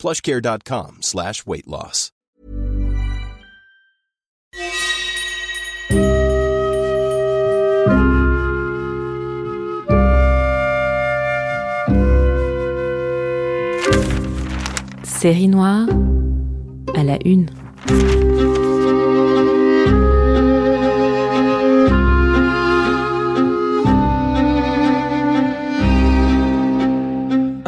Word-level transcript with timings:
plushcare.com 0.00 0.98
slash 1.02 1.46
weight 1.46 1.66
loss. 1.66 2.10
Série 15.04 15.48
noire 15.48 15.86
à 16.94 17.04
la 17.04 17.18
une. 17.26 17.50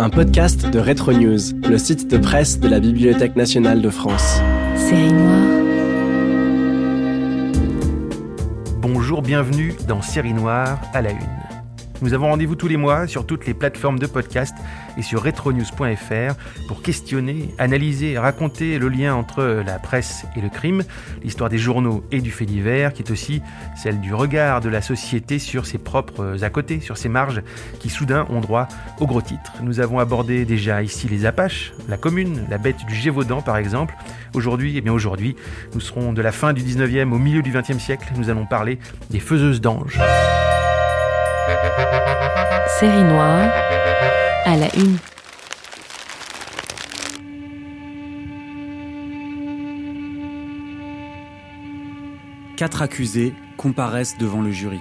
Un 0.03 0.11
podcast 0.11 0.69
de 0.69 0.81
Retro 0.81 1.13
News, 1.13 1.39
le 1.63 1.79
site 1.79 2.11
de 2.11 2.19
presse 2.19 2.59
de 2.59 2.67
la 2.67 2.81
Bibliothèque 2.81 3.37
nationale 3.37 3.81
de 3.81 3.89
France. 3.89 4.41
Série 4.75 5.13
noire. 5.13 5.47
Bonjour, 8.81 9.23
bienvenue 9.23 9.77
dans 9.87 10.03
Série 10.03 10.35
Noire 10.35 10.81
à 10.93 11.03
la 11.03 11.13
Une. 11.13 11.52
Nous 12.03 12.15
avons 12.15 12.27
rendez-vous 12.27 12.57
tous 12.57 12.67
les 12.67 12.77
mois 12.77 13.07
sur 13.07 13.25
toutes 13.25 13.47
les 13.47 13.55
plateformes 13.55 14.01
de 14.01 14.09
podcast 14.09 14.57
et 14.99 15.03
sur 15.03 15.23
retronews.fr 15.23 16.35
pour 16.67 16.83
questionner, 16.83 17.55
analyser, 17.59 18.19
raconter 18.19 18.81
le 18.81 18.89
lien 18.89 19.15
entre 19.15 19.63
la 19.65 19.79
presse 19.79 20.27
et 20.37 20.41
le 20.41 20.49
crime, 20.49 20.83
l'histoire 21.23 21.49
des 21.49 21.59
journaux 21.59 22.03
et 22.11 22.21
du 22.21 22.33
fait 22.33 22.45
divers, 22.45 22.93
qui 22.93 23.05
est 23.05 23.11
aussi 23.13 23.41
celle 23.77 24.01
du 24.01 24.13
regard 24.15 24.61
de 24.61 24.69
la 24.69 24.83
société 24.83 25.39
sur 25.39 25.65
ses 25.65 25.79
propres 25.79 26.37
à 26.43 26.51
côté, 26.51 26.81
sur 26.81 26.99
ses 26.99 27.09
marges, 27.09 27.41
qui 27.79 27.89
soudain 27.89 28.27
ont 28.31 28.41
droit 28.41 28.67
aux 28.99 29.07
gros 29.07 29.23
titres. 29.23 29.53
Nous 29.63 29.79
avons 29.79 30.01
abordé 30.01 30.45
déjà 30.45 30.83
ici 30.83 31.07
les 31.09 31.25
Apaches, 31.25 31.73
la 31.89 31.99
commune, 31.99 32.47
la 32.51 32.59
bête 32.59 32.85
du 32.89 32.97
Gévaudan 32.97 33.43
par 33.43 33.59
exemple. 33.59 33.95
Aujourd'hui, 34.35 34.75
eh 34.77 34.81
bien 34.81 34.93
aujourd'hui, 34.93 35.37
nous 35.73 35.81
serons 35.81 36.13
de 36.13 36.21
la 36.21 36.33
fin 36.33 36.53
du 36.53 36.63
19e 36.63 37.13
au 37.13 37.19
milieu 37.19 37.43
du 37.43 37.53
20e 37.53 37.79
siècle. 37.79 38.13
Nous 38.17 38.29
allons 38.29 38.47
parler 38.47 38.81
des 39.11 39.21
faiseuses 39.21 39.61
d'anges. 39.61 40.01
Série 42.83 43.05
à 44.45 44.57
la 44.57 44.67
une. 44.77 44.97
Quatre 52.57 52.83
accusés 52.83 53.35
comparaissent 53.57 54.19
devant 54.19 54.43
le 54.43 54.51
jury. 54.51 54.81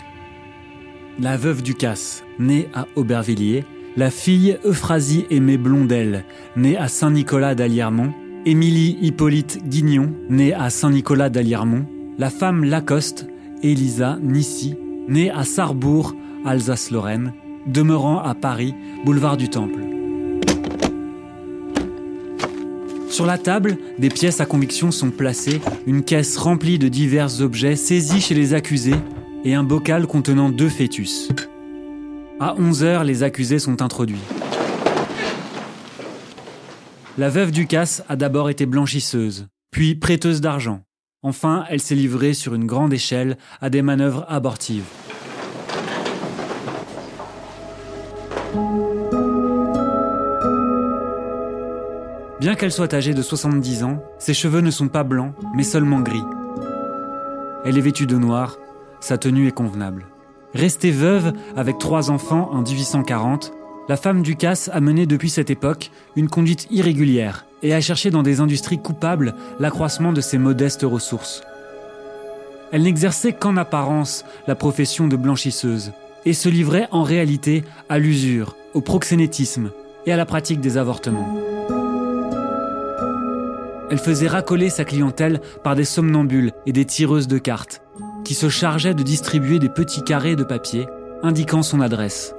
La 1.20 1.38
veuve 1.38 1.62
Ducasse, 1.62 2.24
née 2.40 2.70
à 2.74 2.88
Aubervilliers, 2.96 3.66
la 3.96 4.10
fille 4.10 4.58
Euphrasie 4.66 5.28
Aimée 5.30 5.58
Blondel, 5.58 6.26
née 6.56 6.78
à 6.78 6.88
Saint-Nicolas 6.88 7.54
d'Aliermont, 7.54 8.16
Émilie 8.48 8.98
Hippolyte 9.04 9.64
Guignon, 9.68 10.12
née 10.28 10.56
à 10.56 10.72
Saint-Nicolas 10.72 11.30
d'Aliermont, 11.30 11.86
la 12.18 12.32
femme 12.32 12.64
Lacoste, 12.64 13.28
Elisa 13.62 14.18
Nissi, 14.24 14.76
née 15.08 15.30
à 15.30 15.44
Sarrebourg, 15.44 16.16
Alsace-Lorraine, 16.46 17.34
demeurant 17.68 18.20
à 18.20 18.36
Paris, 18.36 18.74
boulevard 19.06 19.38
du 19.38 19.50
Temple. 19.50 19.82
Sur 23.10 23.26
la 23.26 23.38
table, 23.38 23.78
des 24.00 24.10
pièces 24.10 24.40
à 24.40 24.46
conviction 24.46 24.90
sont 24.90 25.12
placées, 25.12 25.60
une 25.86 26.04
caisse 26.04 26.38
remplie 26.38 26.80
de 26.80 26.88
divers 26.88 27.42
objets 27.42 27.76
saisis 27.76 28.22
chez 28.22 28.36
les 28.36 28.54
accusés 28.54 28.96
et 29.44 29.54
un 29.54 29.64
bocal 29.64 30.08
contenant 30.08 30.50
deux 30.50 30.70
fœtus. 30.70 31.30
À 32.40 32.56
11 32.58 32.84
heures, 32.84 33.04
les 33.04 33.24
accusés 33.24 33.60
sont 33.60 33.82
introduits. 33.82 34.24
La 37.18 37.30
veuve 37.30 37.52
Ducasse 37.52 38.04
a 38.08 38.16
d'abord 38.16 38.50
été 38.50 38.66
blanchisseuse, 38.66 39.48
puis 39.72 39.96
prêteuse 39.96 40.40
d'argent. 40.40 40.82
Enfin, 41.22 41.66
elle 41.70 41.82
s'est 41.82 41.96
livrée 41.96 42.34
sur 42.34 42.56
une 42.56 42.66
grande 42.66 42.94
échelle 42.94 43.38
à 43.60 43.70
des 43.70 43.82
manœuvres 43.82 44.26
abortives. 44.30 44.86
Bien 52.42 52.56
qu'elle 52.56 52.72
soit 52.72 52.96
âgée 52.96 53.14
de 53.14 53.22
70 53.22 53.84
ans, 53.84 54.04
ses 54.18 54.34
cheveux 54.34 54.62
ne 54.62 54.72
sont 54.72 54.88
pas 54.88 55.04
blancs, 55.04 55.36
mais 55.54 55.62
seulement 55.62 56.00
gris. 56.00 56.24
Elle 57.64 57.78
est 57.78 57.82
vêtue 57.82 58.08
de 58.08 58.18
noir, 58.18 58.58
sa 59.00 59.20
tenue 59.20 59.48
est 59.48 59.52
convenable. 59.52 60.08
Restée 60.56 60.90
veuve 60.90 61.34
avec 61.56 61.78
trois 61.78 62.10
enfants 62.10 62.50
en 62.52 62.64
1840, 62.64 63.54
la 63.88 63.96
femme 63.96 64.24
Ducasse 64.24 64.72
a 64.74 64.82
mené 64.82 65.06
depuis 65.06 65.30
cette 65.30 65.52
époque 65.52 65.92
une 66.16 66.30
conduite 66.30 66.66
irrégulière 66.72 67.46
et 67.62 67.76
a 67.76 67.82
cherché 67.82 68.10
dans 68.10 68.24
des 68.24 68.40
industries 68.40 68.82
coupables 68.82 69.36
l'accroissement 69.60 70.12
de 70.12 70.22
ses 70.22 70.40
modestes 70.40 70.82
ressources. 70.82 71.44
Elle 72.72 72.82
n'exerçait 72.82 73.34
qu'en 73.34 73.56
apparence 73.56 74.26
la 74.48 74.56
profession 74.56 75.08
de 75.08 75.16
blanchisseuse 75.16 75.92
et 76.26 76.34
se 76.34 76.50
livrait 76.50 76.88
en 76.90 77.04
réalité 77.04 77.64
à 77.88 78.00
l'usure, 78.00 78.56
au 78.74 78.82
proxénétisme 78.82 79.70
et 80.08 80.12
à 80.12 80.18
la 80.18 80.26
pratique 80.26 80.60
des 80.60 80.80
avortements. 80.80 81.38
Elle 83.92 84.00
faisait 84.00 84.30
racoler 84.30 84.70
sa 84.70 84.86
clientèle 84.86 85.42
par 85.66 85.76
des 85.76 85.84
somnambules 85.84 86.54
et 86.66 86.72
des 86.72 86.86
tireuses 86.86 87.28
de 87.28 87.38
cartes, 87.38 87.82
qui 88.24 88.34
se 88.34 88.48
chargeaient 88.48 88.94
de 88.94 89.04
distribuer 89.04 89.60
des 89.60 89.68
petits 89.68 90.02
carrés 90.02 90.38
de 90.38 90.46
papier 90.46 90.88
indiquant 91.24 91.62
son 91.62 91.82
adresse. 91.82 92.34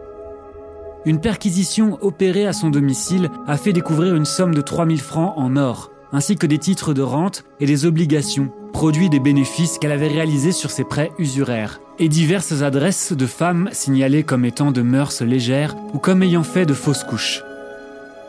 Une 1.05 1.21
perquisition 1.21 1.99
opérée 2.01 2.47
à 2.47 2.55
son 2.55 2.71
domicile 2.71 3.29
a 3.47 3.59
fait 3.59 3.75
découvrir 3.75 4.17
une 4.17 4.25
somme 4.25 4.55
de 4.55 4.63
3000 4.63 5.03
francs 5.03 5.35
en 5.37 5.57
or, 5.57 5.91
ainsi 6.11 6.37
que 6.37 6.47
des 6.47 6.59
titres 6.59 6.95
de 6.95 7.03
rente 7.03 7.45
et 7.61 7.67
des 7.67 7.84
obligations, 7.84 8.51
produits 8.73 9.11
des 9.11 9.21
bénéfices 9.21 9.79
qu'elle 9.79 9.93
avait 9.93 10.09
réalisés 10.09 10.53
sur 10.53 10.71
ses 10.71 10.84
prêts 10.84 11.13
usuraires, 11.19 11.81
et 11.99 12.09
diverses 12.09 12.63
adresses 12.63 13.13
de 13.13 13.27
femmes 13.27 13.69
signalées 13.73 14.23
comme 14.23 14.47
étant 14.47 14.73
de 14.73 14.81
mœurs 14.81 15.21
légères 15.21 15.77
ou 15.93 15.99
comme 15.99 16.23
ayant 16.23 16.45
fait 16.45 16.65
de 16.65 16.73
fausses 16.75 17.05
couches. 17.05 17.43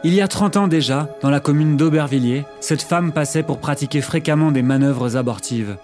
Il 0.06 0.14
y 0.14 0.20
a 0.20 0.28
30 0.28 0.58
ans 0.58 0.68
déjà, 0.68 1.08
dans 1.22 1.30
la 1.30 1.40
commune 1.40 1.78
d'Aubervilliers, 1.78 2.44
cette 2.60 2.82
femme 2.82 3.14
passait 3.14 3.42
pour 3.42 3.60
pratiquer 3.60 4.02
fréquemment 4.02 4.52
des 4.52 4.62
manœuvres 4.62 5.16
abortives. 5.16 5.78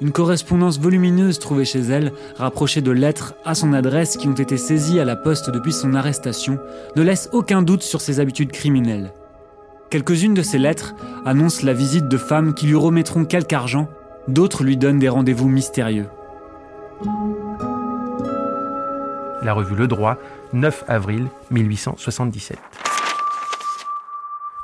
Une 0.00 0.10
correspondance 0.10 0.80
volumineuse 0.80 1.38
trouvée 1.38 1.66
chez 1.66 1.80
elle, 1.80 2.12
rapprochée 2.38 2.80
de 2.80 2.90
lettres 2.90 3.34
à 3.44 3.54
son 3.54 3.74
adresse 3.74 4.16
qui 4.16 4.26
ont 4.26 4.32
été 4.32 4.56
saisies 4.56 5.00
à 5.00 5.04
la 5.04 5.16
poste 5.16 5.50
depuis 5.50 5.74
son 5.74 5.92
arrestation, 5.92 6.58
ne 6.96 7.02
laisse 7.02 7.28
aucun 7.32 7.60
doute 7.60 7.82
sur 7.82 8.00
ses 8.00 8.20
habitudes 8.20 8.52
criminelles. 8.52 9.12
Quelques-unes 9.90 10.34
de 10.34 10.42
ces 10.42 10.58
lettres 10.58 10.94
annoncent 11.26 11.66
la 11.66 11.74
visite 11.74 12.08
de 12.08 12.16
femmes 12.16 12.54
qui 12.54 12.68
lui 12.68 12.74
remettront 12.74 13.26
quelque 13.26 13.52
argent, 13.52 13.88
d'autres 14.28 14.64
lui 14.64 14.78
donnent 14.78 14.98
des 14.98 15.10
rendez-vous 15.10 15.48
mystérieux. 15.48 16.06
La 19.42 19.52
revue 19.52 19.76
Le 19.76 19.88
Droit, 19.88 20.16
9 20.54 20.84
avril 20.88 21.26
1877. 21.50 22.56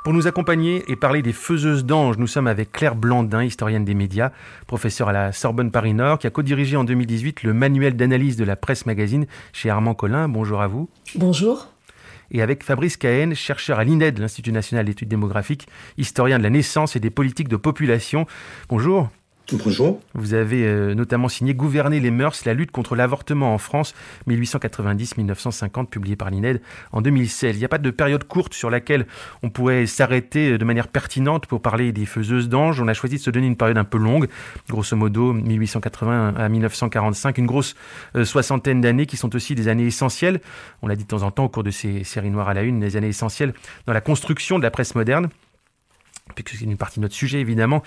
Pour 0.05 0.13
nous 0.13 0.27
accompagner 0.27 0.83
et 0.87 0.95
parler 0.95 1.23
des 1.23 1.33
faiseuses 1.33 1.83
d'anges, 1.83 2.19
nous 2.19 2.27
sommes 2.27 2.45
avec 2.45 2.71
Claire 2.71 2.93
Blandin, 2.93 3.43
historienne 3.43 3.85
des 3.85 3.95
médias, 3.95 4.29
professeure 4.67 5.09
à 5.09 5.13
la 5.13 5.31
Sorbonne 5.31 5.71
Paris-Nord, 5.71 6.19
qui 6.19 6.27
a 6.27 6.29
co-dirigé 6.29 6.77
en 6.77 6.83
2018 6.83 7.41
le 7.41 7.55
manuel 7.55 7.95
d'analyse 7.95 8.37
de 8.37 8.43
la 8.43 8.55
presse 8.55 8.85
magazine 8.85 9.25
chez 9.51 9.71
Armand 9.71 9.95
Collin. 9.95 10.29
Bonjour 10.29 10.61
à 10.61 10.67
vous. 10.67 10.89
Bonjour. 11.15 11.69
Et 12.29 12.43
avec 12.43 12.63
Fabrice 12.63 12.97
Cahen, 12.97 13.33
chercheur 13.33 13.79
à 13.79 13.83
l'INED, 13.83 14.19
l'Institut 14.19 14.51
national 14.51 14.85
d'études 14.85 15.09
démographiques, 15.09 15.67
historien 15.97 16.37
de 16.37 16.43
la 16.43 16.51
naissance 16.51 16.95
et 16.95 16.99
des 16.99 17.09
politiques 17.09 17.49
de 17.49 17.57
population. 17.57 18.27
Bonjour. 18.69 19.09
Vous 20.13 20.33
avez 20.33 20.65
euh, 20.65 20.93
notamment 20.95 21.29
signé 21.29 21.53
Gouverner 21.53 21.99
les 21.99 22.11
mœurs, 22.11 22.45
la 22.45 22.53
lutte 22.53 22.71
contre 22.71 22.95
l'avortement 22.95 23.53
en 23.53 23.57
France, 23.57 23.93
1890-1950, 24.27 25.87
publié 25.87 26.15
par 26.15 26.29
l'INED 26.29 26.61
en 26.91 27.01
2016. 27.01 27.55
Il 27.55 27.59
n'y 27.59 27.65
a 27.65 27.69
pas 27.69 27.77
de 27.77 27.91
période 27.91 28.23
courte 28.23 28.53
sur 28.53 28.69
laquelle 28.69 29.05
on 29.43 29.49
pourrait 29.49 29.85
s'arrêter 29.85 30.57
de 30.57 30.65
manière 30.65 30.87
pertinente 30.87 31.45
pour 31.45 31.61
parler 31.61 31.91
des 31.91 32.05
faiseuses 32.05 32.49
d'anges. 32.49 32.81
On 32.81 32.87
a 32.87 32.93
choisi 32.93 33.15
de 33.15 33.21
se 33.21 33.29
donner 33.29 33.47
une 33.47 33.57
période 33.57 33.77
un 33.77 33.83
peu 33.83 33.97
longue, 33.97 34.27
grosso 34.69 34.95
modo 34.95 35.33
1880 35.33 36.35
à 36.35 36.49
1945, 36.49 37.37
une 37.37 37.45
grosse 37.45 37.75
euh, 38.15 38.25
soixantaine 38.25 38.81
d'années 38.81 39.05
qui 39.05 39.17
sont 39.17 39.35
aussi 39.35 39.55
des 39.55 39.67
années 39.67 39.85
essentielles. 39.85 40.41
On 40.81 40.87
l'a 40.87 40.95
dit 40.95 41.03
de 41.03 41.09
temps 41.09 41.23
en 41.23 41.31
temps 41.31 41.45
au 41.45 41.49
cours 41.49 41.63
de 41.63 41.71
ces 41.71 42.03
séries 42.03 42.31
noires 42.31 42.49
à 42.49 42.53
la 42.53 42.63
une, 42.63 42.79
des 42.79 42.97
années 42.97 43.09
essentielles 43.09 43.53
dans 43.85 43.93
la 43.93 44.01
construction 44.01 44.57
de 44.57 44.63
la 44.63 44.71
presse 44.71 44.95
moderne. 44.95 45.29
Puisque 46.33 46.57
c'est 46.57 46.65
une 46.65 46.77
partie 46.77 46.99
de 46.99 47.03
notre 47.03 47.13
sujet 47.13 47.39
évidemment, 47.39 47.83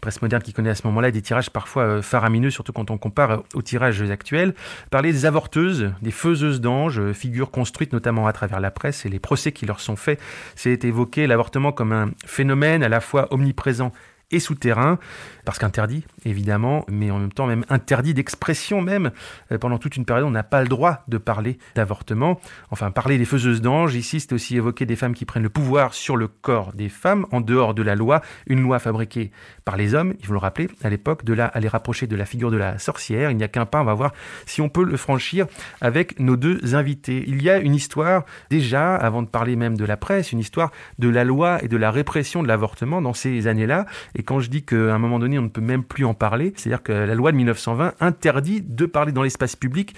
presse 0.00 0.22
moderne 0.22 0.42
qui 0.42 0.54
connaît 0.54 0.70
à 0.70 0.74
ce 0.74 0.86
moment-là 0.86 1.10
des 1.10 1.20
tirages 1.20 1.50
parfois 1.50 1.82
euh, 1.82 2.02
faramineux, 2.02 2.50
surtout 2.50 2.72
quand 2.72 2.90
on 2.90 2.96
compare 2.96 3.30
euh, 3.30 3.38
aux 3.54 3.62
tirages 3.62 4.02
actuels. 4.02 4.54
Parler 4.90 5.12
des 5.12 5.26
avorteuses, 5.26 5.92
des 6.00 6.10
faiseuses 6.10 6.60
d'anges, 6.62 6.98
euh, 6.98 7.12
figures 7.12 7.50
construites 7.50 7.92
notamment 7.92 8.26
à 8.26 8.32
travers 8.32 8.60
la 8.60 8.70
presse 8.70 9.04
et 9.04 9.10
les 9.10 9.18
procès 9.18 9.52
qui 9.52 9.66
leur 9.66 9.80
sont 9.80 9.96
faits, 9.96 10.18
c'est 10.56 10.84
évoquer 10.84 11.26
l'avortement 11.26 11.72
comme 11.72 11.92
un 11.92 12.10
phénomène 12.24 12.82
à 12.82 12.88
la 12.88 13.00
fois 13.00 13.28
omniprésent 13.30 13.92
et 14.32 14.40
souterrain, 14.40 14.98
parce 15.44 15.58
qu'interdit, 15.58 16.04
évidemment, 16.24 16.84
mais 16.88 17.10
en 17.10 17.18
même 17.18 17.32
temps 17.32 17.46
même 17.46 17.64
interdit 17.68 18.14
d'expression 18.14 18.80
même. 18.80 19.10
Euh, 19.50 19.58
pendant 19.58 19.78
toute 19.78 19.96
une 19.96 20.04
période, 20.04 20.26
on 20.26 20.30
n'a 20.30 20.42
pas 20.42 20.62
le 20.62 20.68
droit 20.68 21.04
de 21.08 21.18
parler 21.18 21.58
d'avortement. 21.74 22.40
Enfin, 22.70 22.90
parler 22.90 23.18
des 23.18 23.24
faiseuses 23.24 23.60
d'anges, 23.60 23.94
ici, 23.94 24.20
c'est 24.20 24.32
aussi 24.32 24.56
évoquer 24.56 24.86
des 24.86 24.96
femmes 24.96 25.14
qui 25.14 25.24
prennent 25.24 25.42
le 25.42 25.48
pouvoir 25.48 25.94
sur 25.94 26.16
le 26.16 26.28
corps 26.28 26.72
des 26.72 26.88
femmes, 26.88 27.26
en 27.30 27.40
dehors 27.40 27.74
de 27.74 27.82
la 27.82 27.94
loi, 27.94 28.22
une 28.46 28.62
loi 28.62 28.78
fabriquée 28.78 29.30
par 29.64 29.76
les 29.76 29.94
hommes, 29.94 30.14
il 30.20 30.26
faut 30.26 30.32
le 30.32 30.38
rappeler, 30.38 30.68
à 30.82 30.90
l'époque, 30.90 31.24
de 31.24 31.34
là 31.34 31.46
à 31.46 31.60
les 31.60 31.68
rapprocher 31.68 32.06
de 32.06 32.16
la 32.16 32.24
figure 32.24 32.50
de 32.50 32.56
la 32.56 32.78
sorcière. 32.78 33.30
Il 33.30 33.36
n'y 33.36 33.44
a 33.44 33.48
qu'un 33.48 33.66
pas, 33.66 33.80
on 33.80 33.84
va 33.84 33.94
voir 33.94 34.12
si 34.46 34.60
on 34.60 34.68
peut 34.68 34.84
le 34.84 34.96
franchir 34.96 35.46
avec 35.80 36.18
nos 36.18 36.36
deux 36.36 36.74
invités. 36.74 37.24
Il 37.26 37.42
y 37.42 37.50
a 37.50 37.58
une 37.58 37.74
histoire, 37.74 38.24
déjà, 38.50 38.94
avant 38.94 39.22
de 39.22 39.28
parler 39.28 39.56
même 39.56 39.76
de 39.76 39.84
la 39.84 39.96
presse, 39.96 40.32
une 40.32 40.38
histoire 40.38 40.70
de 40.98 41.08
la 41.08 41.24
loi 41.24 41.62
et 41.62 41.68
de 41.68 41.76
la 41.76 41.90
répression 41.90 42.42
de 42.42 42.48
l'avortement 42.48 43.02
dans 43.02 43.14
ces 43.14 43.46
années-là. 43.46 43.86
Quand 44.22 44.40
je 44.40 44.50
dis 44.50 44.62
qu'à 44.64 44.94
un 44.94 44.98
moment 44.98 45.18
donné, 45.18 45.38
on 45.38 45.42
ne 45.42 45.48
peut 45.48 45.60
même 45.60 45.84
plus 45.84 46.04
en 46.04 46.14
parler, 46.14 46.52
c'est-à-dire 46.56 46.82
que 46.82 46.92
la 46.92 47.14
loi 47.14 47.32
de 47.32 47.36
1920 47.36 47.94
interdit 48.00 48.62
de 48.62 48.86
parler 48.86 49.12
dans 49.12 49.22
l'espace 49.22 49.56
public 49.56 49.94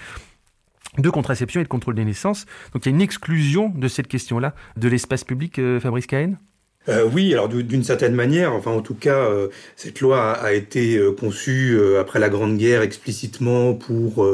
de 0.97 1.09
contraception 1.09 1.61
et 1.61 1.63
de 1.63 1.69
contrôle 1.69 1.95
des 1.95 2.05
naissances. 2.05 2.45
Donc 2.73 2.85
il 2.85 2.89
y 2.89 2.91
a 2.91 2.95
une 2.95 3.01
exclusion 3.01 3.69
de 3.69 3.87
cette 3.87 4.07
question-là 4.07 4.53
de 4.77 4.87
l'espace 4.87 5.23
public, 5.23 5.59
euh, 5.59 5.79
Fabrice 5.79 6.07
Cahen? 6.07 6.37
Euh, 6.87 7.09
oui, 7.11 7.33
alors 7.33 7.49
d'une 7.49 7.83
certaine 7.83 8.13
manière, 8.13 8.53
enfin 8.53 8.71
en 8.71 8.81
tout 8.81 8.93
cas, 8.93 9.17
euh, 9.17 9.47
cette 9.75 10.01
loi 10.01 10.31
a, 10.31 10.53
été 10.53 10.97
euh, 10.97 11.11
conçue 11.11 11.79
après 11.99 12.19
la 12.19 12.29
Grande 12.29 12.57
Guerre 12.57 12.81
explicitement 12.81 13.73
pour 13.73 14.27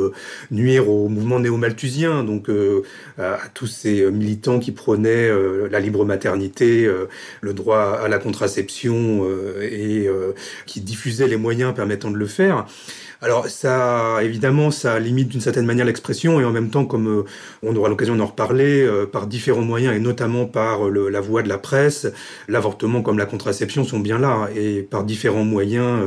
nuire 0.52 0.90
au 0.90 1.08
mouvement 1.08 1.40
néo-malthusien, 1.40 2.24
donc 2.24 2.50
à, 3.18 3.40
tous 3.54 3.68
ces 3.68 4.10
militants 4.12 4.60
qui 4.60 4.72
prônaient 4.72 5.30
la 5.70 5.80
libre 5.80 6.06
maternité, 6.06 6.90
le 7.42 7.54
droit 7.54 8.00
à 8.04 8.08
la 8.08 8.18
contraception 8.18 9.28
et 9.62 10.10
qui 10.66 10.82
diffusaient 10.82 11.28
les 11.28 11.38
moyens 11.38 11.74
permettant 11.74 12.12
de 12.12 12.18
le 12.18 12.28
faire. 12.28 12.66
Alors 13.24 13.48
ça, 13.50 14.18
évidemment, 14.24 14.72
ça 14.72 14.98
limite 14.98 15.28
d'une 15.28 15.42
certaine 15.42 15.68
manière 15.68 15.86
l'expression 15.86 16.42
et 16.42 16.44
en 16.44 16.50
même 16.50 16.72
temps, 16.72 16.86
comme 16.86 17.20
euh, 17.20 17.24
on 17.62 17.76
aura 17.76 17.88
l'occasion 17.88 18.16
d'en 18.16 18.26
reparler, 18.26 18.82
euh, 18.82 19.06
par 19.06 19.28
différents 19.28 19.62
moyens 19.62 19.96
et 19.96 20.00
notamment 20.00 20.46
par 20.46 20.88
euh, 20.88 21.08
la 21.08 21.22
voix 21.22 21.44
de 21.44 21.48
la 21.48 21.60
presse, 21.60 22.08
l'avortement 22.48 23.04
comme 23.04 23.20
la 23.20 23.28
contraception 23.28 23.84
sont 23.84 24.00
bien 24.00 24.18
là 24.18 24.50
et 24.56 24.82
par 24.82 25.04
différents 25.04 25.44
moyens, 25.44 26.00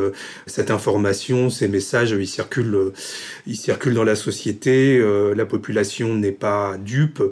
cette 0.48 0.72
information, 0.72 1.50
ces 1.50 1.68
messages, 1.68 2.10
ils 2.10 2.26
circulent, 2.26 2.92
ils 3.46 3.56
circulent 3.56 3.94
dans 3.94 4.02
la 4.02 4.16
société. 4.16 5.00
la 5.34 5.46
population 5.46 6.14
n'est 6.14 6.32
pas 6.32 6.76
dupe 6.78 7.22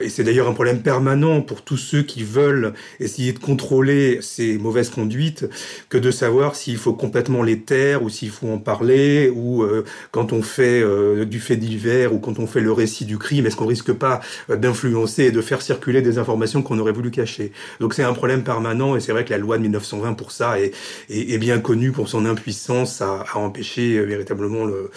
et 0.00 0.08
c'est 0.08 0.24
d'ailleurs 0.24 0.48
un 0.48 0.52
problème 0.52 0.82
permanent 0.82 1.42
pour 1.42 1.62
tous 1.62 1.76
ceux 1.76 2.02
qui 2.02 2.24
veulent 2.24 2.74
essayer 2.98 3.32
de 3.32 3.38
contrôler 3.38 4.18
ces 4.20 4.58
mauvaises 4.58 4.90
conduites 4.90 5.48
que 5.88 5.98
de 5.98 6.10
savoir 6.10 6.56
s'il 6.56 6.76
faut 6.76 6.94
complètement 6.94 7.42
les 7.42 7.60
taire 7.60 8.02
ou 8.02 8.08
s'il 8.08 8.30
faut 8.30 8.48
en 8.48 8.58
parler 8.58 9.27
ou 9.30 9.62
euh, 9.62 9.84
quand 10.10 10.32
on 10.32 10.42
fait 10.42 10.80
euh, 10.82 11.24
du 11.24 11.40
fait 11.40 11.56
divers 11.56 12.12
ou 12.12 12.18
quand 12.18 12.38
on 12.38 12.46
fait 12.46 12.60
le 12.60 12.72
récit 12.72 13.04
du 13.04 13.18
crime, 13.18 13.46
est-ce 13.46 13.56
qu'on 13.56 13.66
risque 13.66 13.92
pas 13.92 14.20
euh, 14.50 14.56
d'influencer 14.56 15.24
et 15.24 15.30
de 15.30 15.40
faire 15.40 15.62
circuler 15.62 16.02
des 16.02 16.18
informations 16.18 16.62
qu'on 16.62 16.78
aurait 16.78 16.92
voulu 16.92 17.10
cacher? 17.10 17.52
Donc 17.80 17.94
c'est 17.94 18.02
un 18.02 18.12
problème 18.12 18.42
permanent 18.42 18.96
et 18.96 19.00
c'est 19.00 19.12
vrai 19.12 19.24
que 19.24 19.30
la 19.30 19.38
loi 19.38 19.56
de 19.56 19.62
1920 19.62 20.14
pour 20.14 20.32
ça 20.32 20.60
est, 20.60 20.72
est, 21.08 21.38
bien 21.38 21.60
connue 21.60 21.92
pour 21.92 22.08
son 22.08 22.26
impuissance 22.26 23.00
à, 23.00 23.24
empêcher 23.34 24.04
véritablement 24.04 24.64
le, 24.64 24.90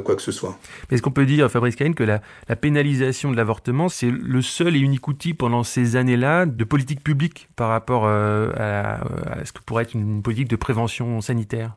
quoi 0.00 0.14
que 0.14 0.22
ce 0.22 0.32
soit. 0.32 0.58
Mais 0.90 0.94
est-ce 0.94 1.02
qu'on 1.02 1.10
peut 1.10 1.26
dire, 1.26 1.50
Fabrice 1.50 1.74
Cahen, 1.74 1.94
que 1.94 2.04
la, 2.04 2.20
la 2.48 2.56
pénalisation 2.56 3.30
de 3.30 3.36
l'avortement, 3.36 3.88
c'est 3.88 4.10
le 4.10 4.42
seul 4.42 4.76
et 4.76 4.78
unique 4.78 5.08
outil 5.08 5.34
pendant 5.34 5.64
ces 5.64 5.96
années-là 5.96 6.46
de 6.46 6.64
politique 6.64 7.02
publique 7.02 7.48
par 7.56 7.70
rapport 7.70 8.06
à, 8.06 9.00
ce 9.44 9.52
que 9.52 9.60
pourrait 9.64 9.84
être 9.84 9.94
une 9.94 10.22
politique 10.22 10.48
de 10.48 10.56
prévention 10.56 11.20
sanitaire? 11.20 11.74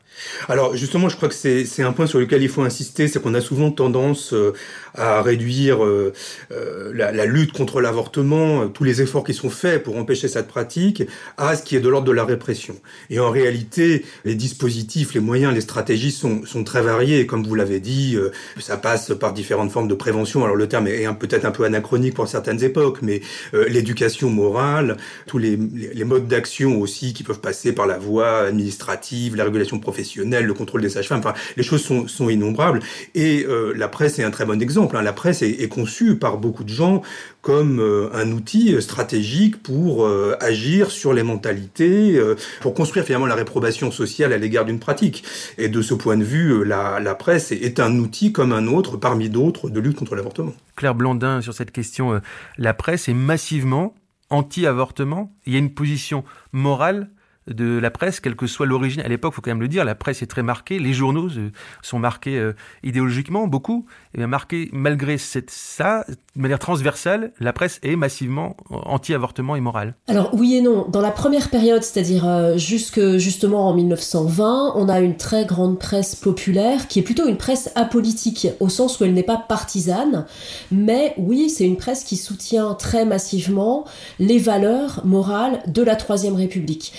Alors 0.48 0.76
justement, 0.76 1.10
je 1.10 1.16
crois 1.16 1.30
que 1.30 1.36
c'est 1.36 1.84
un 1.84 1.94
sur 2.08 2.20
lequel 2.20 2.44
il 2.44 2.50
faut 2.50 2.62
insister, 2.62 3.08
c'est 3.08 3.22
qu'on 3.22 3.34
a 3.34 3.42
souvent 3.42 3.72
tendance 3.72 4.34
euh, 4.34 4.54
à 4.96 5.22
réduire 5.22 5.84
euh, 5.84 6.14
euh, 6.52 6.92
la, 6.94 7.26
lutte 7.26 7.54
contre 7.54 7.82
l'avortement, 7.82 8.68
tous 8.68 8.84
les 8.84 9.02
efforts 9.02 9.24
qui 9.24 9.34
sont 9.34 9.50
faits 9.50 9.84
pour 9.84 9.98
empêcher 9.98 10.28
cette 10.28 10.48
pratique, 10.48 11.04
à 11.38 11.56
ce 11.56 11.64
qui 11.64 11.76
est 11.76 11.80
de 11.80 11.90
l'ordre 11.90 12.08
de 12.08 12.12
la 12.12 12.26
répression. 12.26 12.76
Et 13.10 13.20
en 13.20 13.30
réalité, 13.30 14.06
les 14.26 14.36
dispositifs, 14.36 15.14
les 15.14 15.20
moyens, 15.20 15.54
les 15.54 15.62
stratégies 15.62 16.12
sont, 16.12 16.46
sont 16.46 16.64
très 16.64 16.82
variés. 16.82 17.26
Comme 17.26 17.46
vous 17.46 17.56
l'avez 17.56 17.80
dit, 17.80 18.18
ça 18.60 18.78
passe 18.78 19.14
par 19.14 19.34
différentes 19.34 19.72
formes 19.72 19.88
de 19.88 19.94
prévention. 19.94 20.44
Alors 20.44 20.56
le 20.56 20.68
terme 20.68 20.88
est, 20.88 21.08
peut-être 21.20 21.46
un 21.46 21.52
peu 21.52 21.64
anachronique 21.64 22.16
pour 22.16 22.28
certaines 22.28 22.64
époques, 22.64 23.00
mais 23.02 23.22
l'éducation 23.54 24.30
morale, 24.30 24.98
tous 25.28 25.38
les, 25.38 25.58
les 25.58 26.04
modes 26.04 26.28
d'action 26.28 26.80
aussi 26.80 27.14
qui 27.14 27.24
peuvent 27.24 27.40
passer 27.40 27.72
par 27.74 27.88
la 27.88 27.98
voie 27.98 28.40
administrative, 28.40 29.36
la 29.36 29.46
régulation 29.46 29.80
professionnelle, 29.80 30.46
le 30.46 30.54
contrôle 30.54 30.82
des 30.82 30.90
sages-femmes, 30.90 31.20
enfin 31.20 31.34
les 31.58 31.64
choses 31.64 31.84
sont, 31.84 31.91
innombrables. 32.30 32.80
Et 33.16 33.46
euh, 33.48 33.74
la 33.76 33.88
presse 33.88 34.20
est 34.20 34.24
un 34.24 34.32
très 34.32 34.46
bon 34.46 34.62
exemple. 34.62 34.98
Hein. 34.98 35.02
La 35.02 35.14
presse 35.14 35.42
est, 35.42 35.68
conçue 35.68 36.18
par 36.18 36.38
beaucoup 36.38 36.64
de 36.64 36.70
gens 36.70 37.02
comme 37.42 37.80
euh, 37.80 38.10
un 38.14 38.32
outil 38.32 38.80
stratégique 38.82 39.64
pour 39.64 40.06
euh, 40.06 40.36
agir 40.40 40.92
sur 40.92 41.14
les 41.14 41.24
mentalités, 41.24 42.20
pour 42.62 42.74
construire 42.74 43.06
finalement 43.06 43.26
la 43.26 43.36
réprobation 43.36 43.92
sociale 43.92 44.34
à 44.34 44.38
l'égard 44.38 44.66
d'une 44.66 44.80
pratique. 44.80 45.24
Et 45.58 45.70
de 45.70 45.82
ce 45.82 45.94
point 45.94 46.18
de 46.18 46.24
vue, 46.24 46.66
la, 46.66 47.00
la 47.00 47.16
presse 47.16 47.52
est 47.52 47.80
un 47.80 47.98
outil 47.98 48.32
comme 48.32 48.52
un 48.52 48.68
autre, 48.68 48.98
parmi 48.98 49.30
d'autres, 49.30 49.70
de 49.70 49.80
lutte 49.80 49.98
contre 49.98 50.16
l'avortement. 50.16 50.54
Claire 50.76 50.96
Blandin, 50.96 51.42
sur 51.42 51.54
cette 51.54 51.72
question, 51.72 52.22
la 52.58 52.74
presse 52.74 53.08
est 53.08 53.14
massivement 53.14 53.96
anti-avortement. 54.30 55.34
Il 55.46 55.54
y 55.54 55.56
a 55.56 55.60
une 55.60 55.74
position 55.74 56.24
morale 56.52 57.10
de 57.54 57.78
la 57.78 57.92
presse, 57.92 58.20
quelle 58.20 58.36
que 58.36 58.48
soit 58.48 58.66
l'origine. 58.66 59.02
À 59.02 59.08
l'époque, 59.08 59.34
faut 59.34 59.42
quand 59.42 59.52
même 59.52 59.62
le 59.62 59.68
dire, 59.68 59.86
la 59.86 59.96
presse 59.96 60.22
est 60.22 60.28
très 60.28 60.44
marquée. 60.44 60.80
Les 60.80 60.94
journaux 60.94 61.30
euh, 61.38 61.52
sont 61.82 62.00
marqués 62.00 62.38
euh, 62.38 62.54
idéologiquement, 62.84 63.48
beaucoup. 63.48 63.86
Et 64.18 64.26
marqués, 64.26 64.70
malgré 64.74 65.18
ça, 65.18 66.06
de 66.36 66.42
manière 66.42 66.60
transversale, 66.60 67.32
la 67.40 67.54
presse 67.54 67.80
est 67.84 67.96
massivement 67.96 68.56
anti-avortement 68.70 69.56
et 69.56 69.62
morale. 69.62 69.96
Alors 70.08 70.34
oui 70.34 70.56
et 70.56 70.62
non. 70.62 70.86
Dans 70.90 71.02
la 71.02 71.12
première 71.12 71.50
période, 71.50 71.84
c'est-à-dire 71.84 72.28
euh, 72.28 72.58
jusque 72.58 73.18
justement 73.18 73.70
en 73.70 73.74
1920, 73.74 74.74
on 74.76 74.90
a 74.90 75.00
une 75.00 75.18
très 75.18 75.46
grande 75.46 75.80
presse 75.80 76.16
populaire 76.16 76.88
qui 76.88 77.00
est 77.00 77.04
plutôt 77.04 77.28
une 77.28 77.38
presse 77.38 77.72
apolitique, 77.76 78.48
au 78.60 78.70
sens 78.70 79.00
où 79.00 79.06
elle 79.06 79.14
n'est 79.14 79.24
pas 79.24 79.38
partisane. 79.38 80.26
Mais 80.72 81.14
oui, 81.18 81.50
c'est 81.50 81.66
une 81.66 81.78
presse 81.78 82.04
qui 82.04 82.18
soutient 82.18 82.74
très 82.74 83.06
massivement 83.06 83.86
les 84.20 84.38
valeurs 84.38 85.02
morales 85.06 85.62
de 85.68 85.82
la 85.82 85.96
Troisième 85.96 86.36
République. 86.36 86.94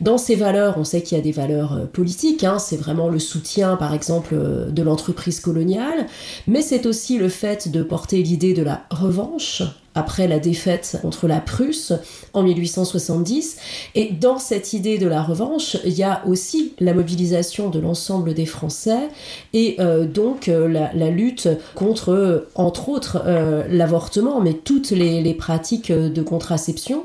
Dans 0.00 0.18
ces 0.18 0.34
valeurs, 0.34 0.74
on 0.76 0.84
sait 0.84 1.02
qu'il 1.02 1.16
y 1.16 1.20
a 1.20 1.24
des 1.24 1.32
valeurs 1.32 1.74
euh, 1.74 1.84
politiques, 1.86 2.44
hein. 2.44 2.58
c'est 2.58 2.76
vraiment 2.76 3.08
le 3.08 3.18
soutien 3.18 3.76
par 3.76 3.94
exemple 3.94 4.34
euh, 4.34 4.70
de 4.70 4.82
l'entreprise 4.82 5.40
coloniale, 5.40 6.06
mais 6.46 6.62
c'est 6.62 6.86
aussi 6.86 7.18
le 7.18 7.28
fait 7.28 7.68
de 7.68 7.82
porter 7.82 8.22
l'idée 8.22 8.54
de 8.54 8.62
la 8.62 8.84
revanche 8.90 9.62
après 9.94 10.26
la 10.26 10.40
défaite 10.40 10.98
contre 11.02 11.28
la 11.28 11.40
Prusse 11.40 11.92
en 12.32 12.42
1870. 12.42 13.56
Et 13.94 14.10
dans 14.10 14.38
cette 14.38 14.72
idée 14.72 14.98
de 14.98 15.06
la 15.06 15.22
revanche, 15.22 15.76
il 15.84 15.92
y 15.92 16.02
a 16.02 16.24
aussi 16.26 16.74
la 16.80 16.94
mobilisation 16.94 17.70
de 17.70 17.78
l'ensemble 17.78 18.34
des 18.34 18.46
Français 18.46 19.08
et 19.52 19.76
euh, 19.78 20.04
donc 20.04 20.48
la, 20.48 21.10
lutte 21.10 21.48
contre, 21.76 22.48
entre 22.56 22.88
autres, 22.88 23.22
l'avortement, 23.70 24.40
mais 24.40 24.54
toutes 24.54 24.90
les, 24.90 25.22
les 25.22 25.34
pratiques 25.34 25.92
de 25.92 26.22
contraception. 26.22 27.04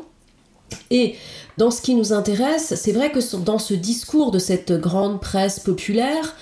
Et 0.90 1.16
dans 1.60 1.72
ce 1.72 1.82
qui 1.82 1.94
nous 1.94 2.14
intéresse, 2.14 2.74
c'est 2.76 2.94
vrai 2.94 3.12
que 3.12 3.20
dans 3.36 3.60
ce 3.60 3.74
discours 3.74 4.32
de 4.32 4.40
cette 4.40 4.72
grande 4.72 5.20
presse 5.20 5.60
populaire, 5.60 6.34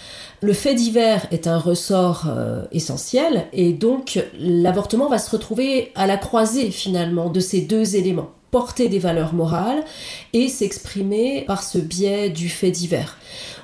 le 0.42 0.54
fait 0.54 0.76
divers 0.76 1.26
est 1.32 1.48
un 1.48 1.58
ressort 1.58 2.26
euh, 2.30 2.66
essentiel 2.72 3.48
et 3.52 3.74
donc 3.74 4.24
l'avortement 4.40 5.10
va 5.10 5.18
se 5.18 5.32
retrouver 5.32 5.92
à 5.96 6.06
la 6.06 6.18
croisée 6.18 6.70
finalement 6.70 7.32
de 7.32 7.40
ces 7.40 7.62
deux 7.62 7.96
éléments 7.96 8.30
porter 8.52 8.90
des 8.90 9.00
valeurs 9.00 9.34
morales 9.34 9.84
et 10.34 10.48
s'exprimer 10.48 11.44
par 11.48 11.64
ce 11.64 11.80
biais 11.80 12.30
du 12.30 12.48
fait 12.48 12.72
divers. 12.72 13.18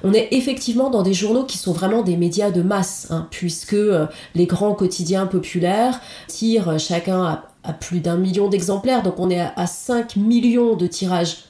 On 0.04 0.12
est 0.12 0.30
effectivement 0.32 0.90
dans 0.90 1.04
des 1.04 1.14
journaux 1.14 1.46
qui 1.46 1.58
sont 1.58 1.72
vraiment 1.72 2.02
des 2.02 2.18
médias 2.18 2.52
de 2.52 2.64
masse, 2.64 3.08
hein, 3.12 3.28
puisque 3.30 3.74
euh, 3.76 4.08
les 4.34 4.48
grands 4.48 4.74
quotidiens 4.74 5.28
populaires 5.28 6.02
tirent 6.28 6.80
chacun 6.80 7.24
à 7.24 7.53
à 7.64 7.74
plus 7.74 8.00
d'un 8.00 8.18
million 8.18 8.50
d'exemplaires, 8.50 9.04
donc 9.04 9.20
on 9.20 9.30
est 9.30 9.40
à, 9.40 9.68
5 9.68 10.16
millions 10.16 10.76
de 10.76 10.88
tirages 10.88 11.46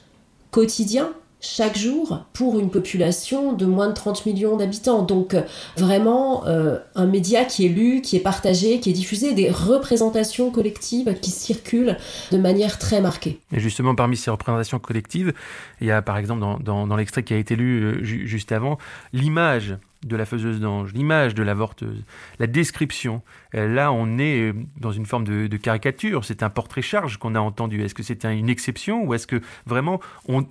quotidiens 0.50 1.10
chaque 1.40 1.76
jour 1.76 2.20
pour 2.32 2.58
une 2.58 2.70
population 2.70 3.52
de 3.52 3.66
moins 3.66 3.88
de 3.88 3.92
30 3.92 4.24
millions 4.24 4.56
d'habitants. 4.56 5.02
Donc 5.02 5.36
vraiment 5.76 6.44
un 6.46 7.04
média 7.04 7.44
qui 7.44 7.66
est 7.66 7.68
lu, 7.68 8.00
qui 8.00 8.16
est 8.16 8.20
partagé, 8.20 8.80
qui 8.80 8.88
est 8.88 8.94
diffusé, 8.94 9.34
des 9.34 9.50
représentations 9.50 10.50
collectives 10.50 11.14
qui 11.20 11.30
circulent 11.30 11.98
de 12.32 12.38
manière 12.38 12.78
très 12.78 13.02
marquée. 13.02 13.40
Et 13.52 13.60
justement, 13.60 13.94
parmi 13.94 14.16
ces 14.16 14.30
représentations 14.30 14.78
collectives, 14.78 15.34
il 15.82 15.86
y 15.86 15.90
a 15.90 16.00
par 16.00 16.16
exemple 16.16 16.62
dans, 16.62 16.96
l'extrait 16.96 17.24
qui 17.24 17.34
a 17.34 17.36
été 17.36 17.56
lu 17.56 17.98
juste 18.02 18.50
avant, 18.50 18.78
l'image 19.12 19.76
de 20.04 20.16
la 20.16 20.26
faiseuse 20.26 20.60
d'ange, 20.60 20.92
l'image 20.92 21.34
de 21.34 21.42
l'avorteuse, 21.42 22.04
la 22.38 22.46
description. 22.46 23.22
Euh, 23.54 23.66
là, 23.66 23.90
on 23.92 24.18
est 24.18 24.40
euh, 24.40 24.52
dans 24.78 24.92
une 24.92 25.06
forme 25.06 25.24
de, 25.24 25.56
caricature. 25.56 26.24
C'est 26.24 26.42
un 26.42 26.50
portrait 26.50 26.82
charge 26.82 27.16
qu'on 27.16 27.34
a 27.34 27.40
entendu. 27.40 27.82
Est-ce 27.82 27.94
que 27.94 28.02
c'est 28.02 28.24
une 28.24 28.50
exception 28.50 29.04
ou 29.04 29.14
est-ce 29.14 29.26
que 29.26 29.40
vraiment 29.66 30.00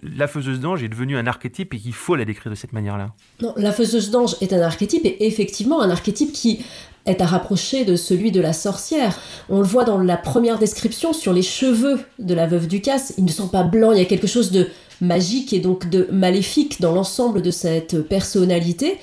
la 0.02 0.28
faiseuse 0.28 0.60
d'ange 0.60 0.84
est 0.84 0.90
devenue 0.90 1.18
un 1.18 1.28
archétype 1.28 1.74
et 1.74 1.78
qu'il 1.78 1.94
faut 1.94 2.16
la 2.16 2.26
décrire 2.26 2.52
de 2.52 2.56
cette 2.56 2.74
manière-là? 2.74 3.12
Non, 3.42 3.54
la 3.58 3.72
faiseuse 3.72 4.12
d'ange 4.12 4.36
est 4.42 4.54
un 4.54 4.62
archétype 4.62 5.06
et 5.06 5.28
effectivement 5.28 5.82
un 5.82 5.90
archétype 5.90 6.32
qui 6.32 6.66
est 7.06 7.22
à 7.22 7.26
rapprocher 7.26 7.86
de 7.86 7.96
celui 7.96 8.32
de 8.32 8.42
la 8.42 8.54
sorcière. 8.54 9.20
On 9.50 9.60
le 9.60 9.66
voit 9.66 9.84
dans 9.84 9.98
la 9.98 10.18
première 10.18 10.58
description 10.58 11.14
sur 11.14 11.34
les 11.34 11.42
cheveux 11.42 12.00
de 12.20 12.34
la 12.34 12.48
veuve 12.48 12.68
Ducasse. 12.68 13.14
Ils 13.18 13.26
ne 13.26 13.32
sont 13.32 13.50
pas 13.50 13.64
blancs, 13.64 13.92
il 13.94 14.00
y 14.00 14.02
a 14.02 14.06
quelque 14.06 14.28
chose 14.28 14.52
de 14.52 14.70
magique 15.02 15.54
et 15.54 15.60
donc 15.60 15.90
de 15.90 16.08
maléfique 16.12 16.80
dans 16.82 16.94
l'ensemble 16.94 17.42
de 17.42 17.52
cette 17.52 18.02
personnalité. 18.08 18.98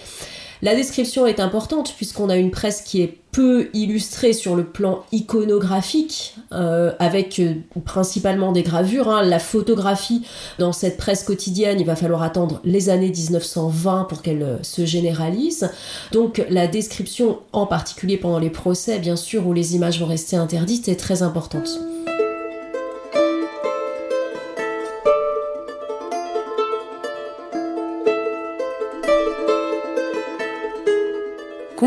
La 0.62 0.74
description 0.74 1.26
est 1.26 1.40
importante 1.40 1.94
puisqu'on 1.96 2.28
a 2.28 2.36
une 2.36 2.50
presse 2.50 2.82
qui 2.82 3.00
est 3.00 3.16
peu 3.32 3.68
illustrée 3.74 4.32
sur 4.32 4.56
le 4.56 4.64
plan 4.64 5.04
iconographique, 5.12 6.34
euh, 6.52 6.92
avec 6.98 7.38
euh, 7.38 7.54
principalement 7.84 8.52
des 8.52 8.62
gravures. 8.62 9.08
Hein. 9.08 9.22
La 9.22 9.38
photographie 9.38 10.22
dans 10.58 10.72
cette 10.72 10.96
presse 10.96 11.22
quotidienne, 11.22 11.78
il 11.80 11.86
va 11.86 11.96
falloir 11.96 12.22
attendre 12.22 12.60
les 12.64 12.88
années 12.88 13.10
1920 13.10 14.04
pour 14.04 14.22
qu'elle 14.22 14.42
euh, 14.42 14.62
se 14.62 14.84
généralise. 14.84 15.70
Donc 16.12 16.44
la 16.50 16.66
description, 16.66 17.38
en 17.52 17.66
particulier 17.66 18.16
pendant 18.16 18.38
les 18.38 18.50
procès, 18.50 18.98
bien 18.98 19.16
sûr, 19.16 19.46
où 19.46 19.52
les 19.52 19.76
images 19.76 20.00
vont 20.00 20.06
rester 20.06 20.36
interdites, 20.36 20.88
est 20.88 20.98
très 20.98 21.22
importante. 21.22 21.80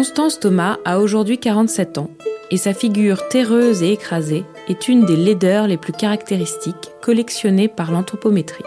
Constance 0.03 0.37
Thomas 0.37 0.79
a 0.83 0.99
aujourd'hui 0.99 1.37
47 1.37 1.97
ans 1.97 2.09
et 2.51 2.57
sa 2.57 2.73
figure 2.73 3.25
terreuse 3.29 3.83
et 3.83 3.93
écrasée 3.93 4.43
est 4.67 4.89
une 4.89 5.05
des 5.05 5.15
laideurs 5.15 5.65
les 5.65 5.77
plus 5.77 5.93
caractéristiques 5.93 6.91
collectionnées 7.01 7.69
par 7.69 7.89
l'anthropométrie. 7.89 8.65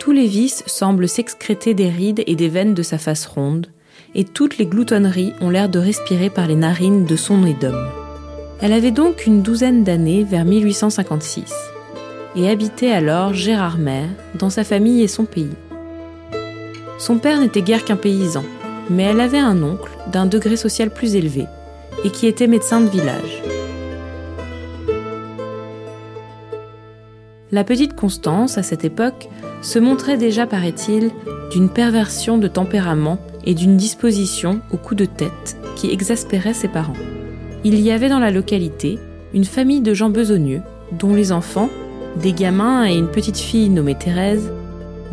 Tous 0.00 0.10
les 0.10 0.26
vices 0.26 0.64
semblent 0.66 1.08
s'excréter 1.08 1.74
des 1.74 1.88
rides 1.88 2.24
et 2.26 2.34
des 2.34 2.48
veines 2.48 2.74
de 2.74 2.82
sa 2.82 2.98
face 2.98 3.24
ronde, 3.24 3.68
et 4.16 4.24
toutes 4.24 4.58
les 4.58 4.66
gloutonneries 4.66 5.32
ont 5.40 5.48
l'air 5.48 5.68
de 5.68 5.78
respirer 5.78 6.28
par 6.28 6.48
les 6.48 6.56
narines 6.56 7.04
de 7.04 7.14
son 7.14 7.38
nez 7.38 7.54
d'homme. 7.54 7.86
Elle 8.60 8.72
avait 8.72 8.90
donc 8.90 9.28
une 9.28 9.42
douzaine 9.42 9.84
d'années 9.84 10.24
vers 10.24 10.44
1856, 10.44 11.54
et 12.34 12.50
habitait 12.50 12.90
alors 12.90 13.32
Gérardmer, 13.32 14.06
dans 14.34 14.50
sa 14.50 14.64
famille 14.64 15.04
et 15.04 15.08
son 15.08 15.24
pays. 15.24 15.54
Son 16.98 17.18
père 17.18 17.40
n'était 17.40 17.62
guère 17.62 17.84
qu'un 17.84 17.94
paysan, 17.94 18.42
mais 18.90 19.04
elle 19.04 19.20
avait 19.20 19.38
un 19.38 19.62
oncle 19.62 19.90
d'un 20.12 20.26
degré 20.26 20.56
social 20.56 20.90
plus 20.90 21.16
élevé 21.16 21.46
et 22.04 22.10
qui 22.10 22.26
était 22.26 22.46
médecin 22.46 22.80
de 22.80 22.88
village. 22.88 23.42
La 27.52 27.64
petite 27.64 27.94
Constance, 27.94 28.58
à 28.58 28.62
cette 28.62 28.84
époque, 28.84 29.28
se 29.62 29.78
montrait 29.78 30.16
déjà, 30.16 30.46
paraît-il, 30.46 31.10
d'une 31.50 31.68
perversion 31.68 32.38
de 32.38 32.48
tempérament 32.48 33.18
et 33.44 33.54
d'une 33.54 33.76
disposition 33.76 34.60
au 34.72 34.76
coup 34.76 34.94
de 34.94 35.04
tête 35.04 35.56
qui 35.76 35.90
exaspérait 35.90 36.54
ses 36.54 36.68
parents. 36.68 36.96
Il 37.64 37.80
y 37.80 37.92
avait 37.92 38.08
dans 38.08 38.18
la 38.18 38.30
localité 38.30 38.98
une 39.32 39.44
famille 39.44 39.80
de 39.80 39.94
gens 39.94 40.10
besogneux, 40.10 40.62
dont 40.98 41.14
les 41.14 41.30
enfants, 41.32 41.70
des 42.20 42.32
gamins 42.32 42.84
et 42.84 42.96
une 42.96 43.10
petite 43.10 43.38
fille 43.38 43.68
nommée 43.68 43.94
Thérèse, 43.94 44.50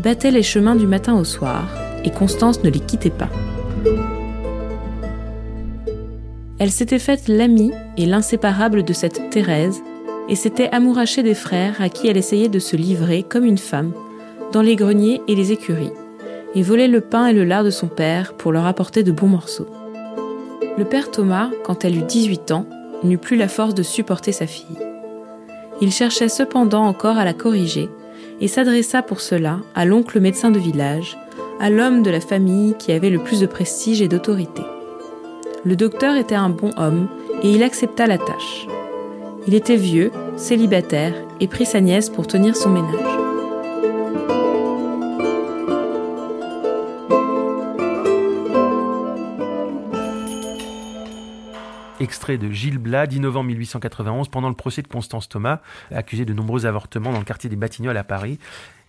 battaient 0.01 0.31
les 0.31 0.43
chemins 0.43 0.75
du 0.75 0.87
matin 0.87 1.13
au 1.13 1.23
soir, 1.23 1.67
et 2.03 2.09
Constance 2.09 2.63
ne 2.63 2.69
les 2.69 2.79
quittait 2.79 3.09
pas. 3.09 3.29
Elle 6.59 6.71
s'était 6.71 6.99
faite 6.99 7.27
l'amie 7.27 7.71
et 7.97 8.05
l'inséparable 8.05 8.83
de 8.83 8.93
cette 8.93 9.29
Thérèse, 9.31 9.81
et 10.29 10.35
s'était 10.35 10.69
amourachée 10.69 11.23
des 11.23 11.33
frères 11.33 11.81
à 11.81 11.89
qui 11.89 12.07
elle 12.07 12.17
essayait 12.17 12.49
de 12.49 12.59
se 12.59 12.75
livrer 12.75 13.23
comme 13.23 13.43
une 13.43 13.57
femme, 13.57 13.91
dans 14.51 14.61
les 14.61 14.75
greniers 14.75 15.21
et 15.27 15.35
les 15.35 15.51
écuries, 15.51 15.91
et 16.55 16.61
volait 16.61 16.87
le 16.87 17.01
pain 17.01 17.27
et 17.27 17.33
le 17.33 17.43
lard 17.43 17.63
de 17.63 17.71
son 17.71 17.87
père 17.87 18.33
pour 18.33 18.51
leur 18.51 18.65
apporter 18.65 19.03
de 19.03 19.11
bons 19.11 19.27
morceaux. 19.27 19.67
Le 20.77 20.85
père 20.85 21.11
Thomas, 21.11 21.49
quand 21.63 21.83
elle 21.83 21.97
eut 21.97 22.03
18 22.03 22.51
ans, 22.51 22.67
n'eut 23.03 23.17
plus 23.17 23.35
la 23.35 23.47
force 23.47 23.75
de 23.75 23.83
supporter 23.83 24.31
sa 24.31 24.47
fille. 24.47 24.77
Il 25.81 25.91
cherchait 25.91 26.29
cependant 26.29 26.85
encore 26.85 27.17
à 27.17 27.25
la 27.25 27.33
corriger, 27.33 27.89
et 28.39 28.47
s'adressa 28.47 29.01
pour 29.01 29.21
cela 29.21 29.59
à 29.75 29.85
l'oncle 29.85 30.19
médecin 30.19 30.51
de 30.51 30.59
village, 30.59 31.17
à 31.59 31.69
l'homme 31.69 32.03
de 32.03 32.11
la 32.11 32.21
famille 32.21 32.75
qui 32.77 32.91
avait 32.91 33.09
le 33.09 33.19
plus 33.19 33.41
de 33.41 33.45
prestige 33.45 34.01
et 34.01 34.07
d'autorité. 34.07 34.63
Le 35.65 35.77
docteur 35.77 36.17
était 36.17 36.35
un 36.35 36.49
bon 36.49 36.71
homme 36.75 37.07
et 37.41 37.49
il 37.49 37.63
accepta 37.63 38.05
la 38.05 38.17
tâche. 38.17 38.67
Il 39.47 39.53
était 39.53 39.77
vieux, 39.77 40.11
célibataire 40.35 41.13
et 41.39 41.47
prit 41.47 41.65
sa 41.65 41.79
nièce 41.79 42.09
pour 42.09 42.27
tenir 42.27 42.55
son 42.55 42.69
ménage. 42.69 43.19
extrait 51.99 52.37
de 52.37 52.51
Gilles 52.51 52.79
Blas, 52.79 53.07
10 53.07 53.21
novembre 53.21 53.47
1891, 53.47 54.27
pendant 54.27 54.49
le 54.49 54.55
procès 54.55 54.81
de 54.81 54.89
Constance 54.89 55.29
Thomas, 55.29 55.61
accusée 55.89 56.25
de 56.25 56.33
nombreux 56.33 56.65
avortements 56.65 57.13
dans 57.13 57.19
le 57.19 57.23
quartier 57.23 57.49
des 57.49 57.55
Batignolles 57.55 57.95
à 57.95 58.03
Paris 58.03 58.39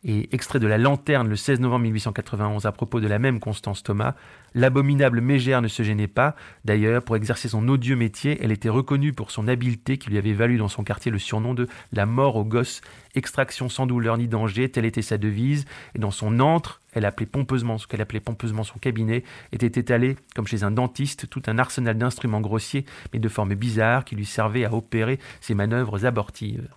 et 0.05 0.35
extrait 0.35 0.61
de 0.61 0.67
La 0.67 0.79
Lanterne 0.79 1.29
le 1.29 1.37
16 1.37 1.61
novembre 1.61 1.85
1891 1.85 2.67
à 2.67 2.73
propos 2.73 3.01
de 3.01 3.09
la 3.09 3.19
même 3.19 3.41
Constance 3.41 3.83
Thomas, 3.83 4.15
l'abominable 4.55 5.21
Mégère 5.21 5.63
ne 5.63 5.69
se 5.69 5.83
gênait 5.83 6.09
pas. 6.09 6.37
D'ailleurs, 6.65 7.03
pour 7.03 7.17
exercer 7.17 7.49
son 7.49 7.67
odieux 7.69 7.97
métier, 7.97 8.39
elle 8.43 8.53
était 8.53 8.69
reconnue 8.69 9.13
pour 9.13 9.31
son 9.31 9.49
habileté 9.49 9.97
qui 9.97 10.11
lui 10.11 10.19
avait 10.19 10.35
valu 10.35 10.59
dans 10.59 10.69
son 10.69 10.85
quartier 10.85 11.11
le 11.11 11.19
surnom 11.19 11.55
de 11.55 11.69
la 11.93 12.05
mort 12.05 12.37
aux 12.37 12.45
gosses, 12.45 12.83
extraction 13.15 13.69
sans 13.69 13.87
douleur 13.87 14.19
ni 14.19 14.29
danger, 14.29 14.69
telle 14.69 14.85
était 14.85 15.03
sa 15.03 15.17
devise. 15.17 15.65
Et 15.95 15.99
dans 15.99 16.11
son 16.11 16.39
antre, 16.41 16.83
elle 16.93 17.07
appelait 17.07 17.27
pompeusement 17.27 17.79
ce 17.79 17.87
qu'elle 17.87 18.03
appelait 18.03 18.21
pompeusement 18.21 18.63
son 18.63 18.79
cabinet, 18.79 19.25
était 19.53 19.81
étalé, 19.81 20.17
comme 20.35 20.47
chez 20.47 20.65
un 20.65 20.71
dentiste, 20.71 21.29
tout 21.31 21.43
un 21.47 21.59
arsenal 21.59 21.97
d'instruments 21.97 22.43
grossiers, 22.43 22.85
mais 23.13 23.19
de 23.19 23.29
forme 23.29 23.55
bizarre, 23.55 24.05
qui 24.05 24.17
lui 24.17 24.27
servaient 24.27 24.65
à 24.65 24.73
opérer 24.73 25.19
ses 25.41 25.55
manœuvres 25.55 26.05
abortives. 26.05 26.69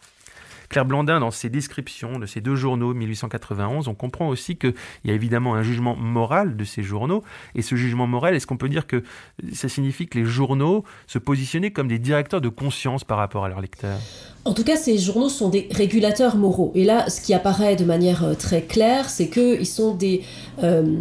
Claire 0.70 0.86
Blandin, 0.86 1.20
dans 1.20 1.32
ses 1.32 1.50
descriptions 1.50 2.20
de 2.20 2.26
ces 2.26 2.42
deux 2.42 2.56
journaux 2.56 2.94
1891, 2.94 3.88
on 3.88 3.96
comprend 3.96 4.28
aussi 4.28 4.58
qu'il 4.58 4.74
y 5.06 5.12
a 5.12 5.14
évidemment 5.14 5.56
un 5.56 5.64
jugement 5.64 5.96
moral 5.96 6.58
de 6.58 6.64
ces 6.64 6.84
journaux. 6.84 7.24
Et 7.56 7.62
ce 7.62 7.76
jugement 7.76 8.08
moral, 8.08 8.36
est-ce 8.36 8.48
qu'on 8.48 8.58
peut 8.58 8.70
dire 8.70 8.88
que 8.88 9.04
ça 9.54 9.70
signifie 9.70 10.08
que 10.08 10.18
les 10.18 10.26
journaux 10.26 10.84
se 11.08 11.20
positionnaient 11.20 11.72
comme 11.72 11.88
des 11.88 12.00
directeurs 12.00 12.42
de 12.42 12.50
conscience 12.50 13.04
par 13.04 13.18
rapport 13.18 13.46
à 13.46 13.50
leurs 13.50 13.62
lecteurs? 13.62 14.00
En 14.46 14.54
tout 14.54 14.64
cas, 14.64 14.78
ces 14.78 14.98
journaux 14.98 15.30
sont 15.30 15.50
des 15.50 15.68
régulateurs 15.72 16.38
moraux. 16.38 16.72
Et 16.76 16.86
là, 16.86 17.10
ce 17.10 17.22
qui 17.22 17.34
apparaît 17.34 17.76
de 17.76 17.84
manière 17.84 18.24
euh, 18.24 18.34
très 18.34 18.62
claire, 18.62 19.10
c'est 19.10 19.30
qu'ils 19.30 19.66
sont 19.66 19.94
des, 19.94 20.22
euh, 20.64 20.96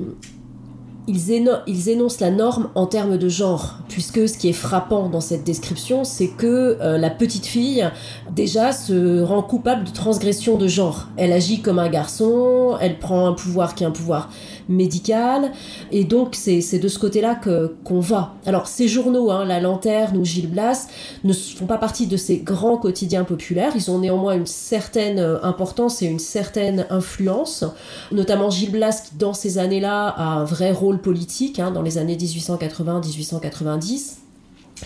ils, 1.08 1.88
énoncent 1.88 2.20
la 2.20 2.30
norme 2.30 2.68
en 2.74 2.86
termes 2.86 3.16
de 3.16 3.28
genre, 3.28 3.76
puisque 3.88 4.28
ce 4.28 4.36
qui 4.36 4.48
est 4.48 4.52
frappant 4.52 5.08
dans 5.08 5.20
cette 5.20 5.44
description, 5.44 6.04
c'est 6.04 6.28
que 6.28 6.78
euh, 6.80 6.98
la 6.98 7.10
petite 7.10 7.46
fille, 7.46 7.88
déjà, 8.34 8.72
se 8.72 9.22
rend 9.22 9.42
coupable 9.42 9.84
de 9.84 9.90
transgression 9.90 10.56
de 10.56 10.66
genre. 10.66 11.06
Elle 11.16 11.32
agit 11.32 11.60
comme 11.60 11.78
un 11.78 11.88
garçon, 11.88 12.76
elle 12.80 12.98
prend 12.98 13.26
un 13.26 13.32
pouvoir 13.32 13.74
qui 13.74 13.84
est 13.84 13.86
un 13.86 13.92
pouvoir 13.92 14.30
médical, 14.68 15.52
et 15.92 16.04
donc 16.04 16.34
c'est 16.34 16.78
de 16.78 16.88
ce 16.88 16.98
côté-là 16.98 17.38
qu'on 17.84 18.00
va. 18.00 18.34
Alors 18.46 18.66
ces 18.66 18.88
journaux, 18.88 19.30
hein, 19.30 19.44
La 19.44 19.60
Lanterne 19.60 20.16
ou 20.16 20.24
Gilles 20.24 20.50
Blas, 20.50 20.88
ne 21.22 21.32
font 21.32 21.66
pas 21.66 21.78
partie 21.78 22.08
de 22.08 22.16
ces 22.16 22.38
grands 22.38 22.76
quotidiens 22.76 23.22
populaires, 23.22 23.72
ils 23.76 23.90
ont 23.92 24.00
néanmoins 24.00 24.34
une 24.34 24.46
certaine 24.46 25.20
euh, 25.20 25.38
importance 25.44 26.02
et 26.02 26.06
une 26.06 26.18
certaine 26.18 26.86
influence, 26.90 27.64
notamment 28.10 28.50
Gilles 28.50 28.72
Blas 28.72 29.02
qui 29.08 29.16
dans 29.16 29.34
ces 29.34 29.58
années-là 29.58 30.08
a 30.08 30.24
un 30.24 30.44
vrai 30.44 30.72
rôle 30.72 30.95
politique 30.98 31.58
hein, 31.58 31.70
dans 31.70 31.82
les 31.82 31.98
années 31.98 32.16
1880-1890 32.16 34.16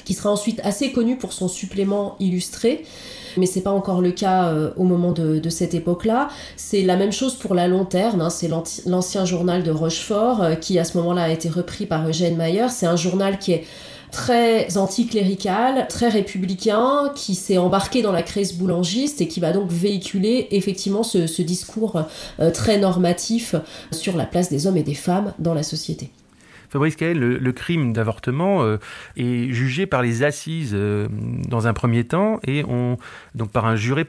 qui 0.05 0.15
sera 0.15 0.31
ensuite 0.31 0.61
assez 0.65 0.93
connu 0.93 1.17
pour 1.17 1.33
son 1.33 1.49
supplément 1.49 2.17
illustré, 2.21 2.85
mais 3.37 3.47
c'est 3.47 3.61
pas 3.61 3.71
encore 3.71 4.01
le 4.01 4.13
cas 4.13 4.49
euh, 4.49 4.71
au 4.77 4.85
moment 4.85 5.13
de, 5.13 5.49
cette 5.49 5.75
époque-là. 5.75 6.29
C'est 6.57 6.83
la 6.83 6.97
même 6.97 7.13
chose 7.13 7.35
pour 7.35 7.55
La 7.55 7.69
Lanterne, 7.69 8.21
hein, 8.21 8.31
c'est 8.31 8.51
l'ancien 8.87 9.25
journal 9.25 9.63
de 9.63 9.71
Rochefort 9.71 10.43
euh, 10.43 10.55
qui 10.55 10.79
à 10.79 10.85
ce 10.85 10.97
moment-là 10.99 11.25
a 11.25 11.31
été 11.31 11.49
repris 11.49 11.87
par 11.87 12.09
Eugène 12.09 12.37
Mayer. 12.37 12.69
C'est 12.69 12.87
un 12.87 12.97
journal 12.97 13.39
qui 13.39 13.53
est 13.53 13.65
très 14.11 14.77
anticlérical, 14.77 15.87
très 15.89 16.09
républicain, 16.09 17.13
qui 17.15 17.35
s'est 17.35 17.59
embarqué 17.59 18.03
dans 18.03 18.13
la 18.13 18.23
crise 18.23 18.55
boulangiste 18.55 19.21
et 19.21 19.29
qui 19.29 19.41
va 19.41 19.53
donc 19.53 19.71
véhiculer 19.71 20.49
effectivement 20.51 21.03
ce, 21.03 21.41
discours 21.43 22.03
euh, 22.41 22.51
très 22.51 22.79
normatif 22.79 23.55
sur 23.93 24.17
la 24.17 24.27
place 24.27 24.51
des 24.51 24.67
hommes 24.67 24.77
et 24.77 24.83
des 24.83 24.95
femmes 24.95 25.33
dans 25.39 25.55
la 25.55 25.63
société. 25.63 26.11
Fabrice 26.71 26.95
Cahen, 26.95 27.19
le, 27.19 27.53
crime 27.53 27.93
d'avortement 27.93 28.63
euh, 28.63 28.79
est 29.17 29.53
jugé 29.53 29.87
par 29.87 30.03
les 30.03 30.23
assises 30.23 30.73
euh, 30.73 31.09
dans 31.49 31.67
un 31.67 31.73
premier 31.73 32.05
temps 32.05 32.39
et 32.47 32.65
on, 32.65 32.97
donc 33.35 33.51
par 33.51 33.67
un 33.67 33.75
jury, 33.75 34.05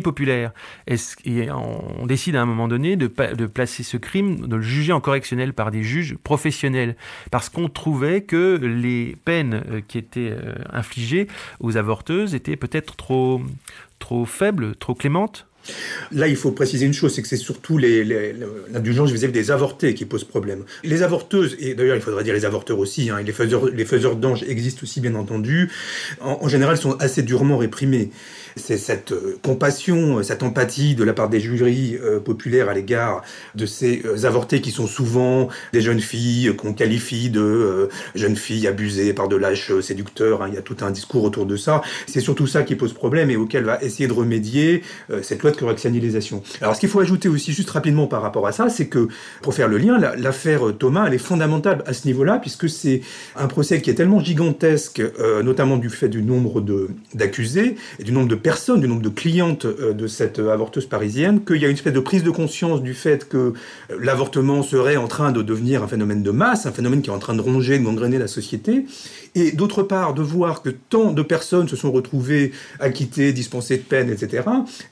populaire. 0.00 0.52
on, 0.88 2.06
décide 2.06 2.36
à 2.36 2.42
un 2.42 2.46
moment 2.46 2.68
donné 2.68 2.94
de, 2.94 3.08
placer 3.08 3.82
ce 3.82 3.96
crime, 3.96 4.46
de 4.46 4.56
le 4.56 4.62
juger 4.62 4.92
en 4.92 5.00
correctionnel 5.00 5.52
par 5.52 5.72
des 5.72 5.82
juges 5.82 6.16
professionnels 6.16 6.94
parce 7.32 7.48
qu'on 7.48 7.68
trouvait 7.68 8.22
que 8.22 8.56
les 8.62 9.16
peines 9.24 9.64
euh, 9.70 9.80
qui 9.86 9.98
étaient 9.98 10.36
infligées 10.72 11.26
aux 11.58 11.76
avorteuses 11.76 12.34
étaient 12.34 12.56
peut-être 12.56 12.94
trop 12.96 13.42
faibles, 14.24 14.76
trop 14.76 14.94
clémentes 14.94 15.49
Là, 16.12 16.26
il 16.26 16.36
faut 16.36 16.52
préciser 16.52 16.86
une 16.86 16.92
chose, 16.92 17.14
c'est 17.14 17.22
que 17.22 17.28
c'est 17.28 17.36
surtout 17.36 17.78
l'indulgence 17.78 19.10
vis-à-vis 19.10 19.32
des 19.32 19.50
avortés 19.50 19.94
qui 19.94 20.04
pose 20.04 20.24
problème. 20.24 20.64
Les 20.82 21.02
avorteuses, 21.02 21.56
et 21.60 21.74
d'ailleurs 21.74 21.96
il 21.96 22.02
faudrait 22.02 22.24
dire 22.24 22.34
les 22.34 22.44
avorteurs 22.44 22.78
aussi, 22.78 23.10
hein, 23.10 23.20
les 23.22 23.32
faiseurs, 23.32 23.66
les 23.66 23.86
d'anges 24.16 24.42
existent 24.48 24.80
aussi 24.82 25.00
bien 25.00 25.14
entendu, 25.14 25.70
en, 26.20 26.38
en 26.42 26.48
général 26.48 26.76
sont 26.76 26.92
assez 26.98 27.22
durement 27.22 27.58
réprimés 27.58 28.10
c'est 28.56 28.78
cette 28.78 29.12
euh, 29.12 29.38
compassion, 29.42 30.22
cette 30.22 30.42
empathie 30.42 30.94
de 30.94 31.04
la 31.04 31.12
part 31.12 31.28
des 31.28 31.40
jurys 31.40 31.98
euh, 32.02 32.20
populaires 32.20 32.68
à 32.68 32.74
l'égard 32.74 33.22
de 33.54 33.66
ces 33.66 34.02
euh, 34.04 34.24
avortés 34.24 34.60
qui 34.60 34.70
sont 34.70 34.86
souvent 34.86 35.48
des 35.72 35.80
jeunes 35.80 36.00
filles 36.00 36.54
qu'on 36.56 36.72
qualifie 36.72 37.30
de 37.30 37.88
jeunes 38.14 38.36
filles 38.36 38.66
abusées 38.66 39.12
par 39.12 39.28
de 39.28 39.36
lâches 39.36 39.78
séducteurs. 39.80 40.42
Hein. 40.42 40.48
il 40.48 40.54
y 40.54 40.58
a 40.58 40.62
tout 40.62 40.76
un 40.82 40.90
discours 40.90 41.24
autour 41.24 41.46
de 41.46 41.56
ça. 41.56 41.82
C'est 42.06 42.20
surtout 42.20 42.46
ça 42.46 42.62
qui 42.62 42.74
pose 42.74 42.92
problème 42.92 43.30
et 43.30 43.36
auquel 43.36 43.64
va 43.64 43.82
essayer 43.82 44.06
de 44.06 44.12
remédier 44.12 44.82
cette 45.22 45.42
loi 45.42 45.50
de 45.50 45.56
correctionnalisation. 45.56 46.42
Alors, 46.60 46.74
ce 46.74 46.80
qu'il 46.80 46.88
faut 46.88 47.00
ajouter 47.00 47.28
aussi 47.28 47.52
juste 47.52 47.70
rapidement 47.70 48.06
par 48.06 48.22
rapport 48.22 48.46
à 48.46 48.52
ça, 48.52 48.68
c'est 48.68 48.86
que 48.86 49.08
pour 49.42 49.54
faire 49.54 49.68
le 49.68 49.78
lien, 49.78 49.98
l'affaire 49.98 50.62
Thomas, 50.78 51.06
elle 51.06 51.14
est 51.14 51.18
fondamentale 51.18 51.82
à 51.86 51.92
ce 51.92 52.06
niveau-là 52.06 52.38
puisque 52.38 52.68
c'est 52.68 53.00
un 53.36 53.46
procès 53.46 53.80
qui 53.80 53.90
est 53.90 53.94
tellement 53.94 54.20
gigantesque, 54.20 55.02
notamment 55.42 55.76
du 55.76 55.90
fait 55.90 56.08
du 56.08 56.22
nombre 56.22 56.62
d'accusés 57.14 57.76
et 57.98 58.04
du 58.04 58.12
nombre 58.12 58.28
de 58.28 58.34
personnes, 58.40 58.80
du 58.80 58.88
nombre 58.88 59.02
de 59.02 59.08
clientes 59.08 59.64
euh, 59.64 59.92
de 59.92 60.06
cette 60.06 60.38
euh, 60.38 60.52
avorteuse 60.52 60.86
parisienne, 60.86 61.44
qu'il 61.44 61.56
y 61.56 61.64
a 61.64 61.68
une 61.68 61.74
espèce 61.74 61.92
de 61.92 62.00
prise 62.00 62.22
de 62.22 62.30
conscience 62.30 62.82
du 62.82 62.94
fait 62.94 63.28
que 63.28 63.36
euh, 63.36 63.52
l'avortement 64.00 64.62
serait 64.62 64.96
en 64.96 65.06
train 65.06 65.32
de 65.32 65.42
devenir 65.42 65.82
un 65.82 65.88
phénomène 65.88 66.22
de 66.22 66.30
masse, 66.30 66.66
un 66.66 66.72
phénomène 66.72 67.02
qui 67.02 67.10
est 67.10 67.12
en 67.12 67.18
train 67.18 67.34
de 67.34 67.40
ronger, 67.40 67.78
de 67.78 67.84
gangréner 67.84 68.18
la 68.18 68.26
société, 68.26 68.86
et 69.34 69.52
d'autre 69.52 69.82
part 69.82 70.14
de 70.14 70.22
voir 70.22 70.62
que 70.62 70.70
tant 70.70 71.12
de 71.12 71.22
personnes 71.22 71.68
se 71.68 71.76
sont 71.76 71.92
retrouvées 71.92 72.52
acquittées, 72.78 73.32
dispensées 73.32 73.78
de 73.78 73.82
peine, 73.82 74.10
etc., 74.10 74.44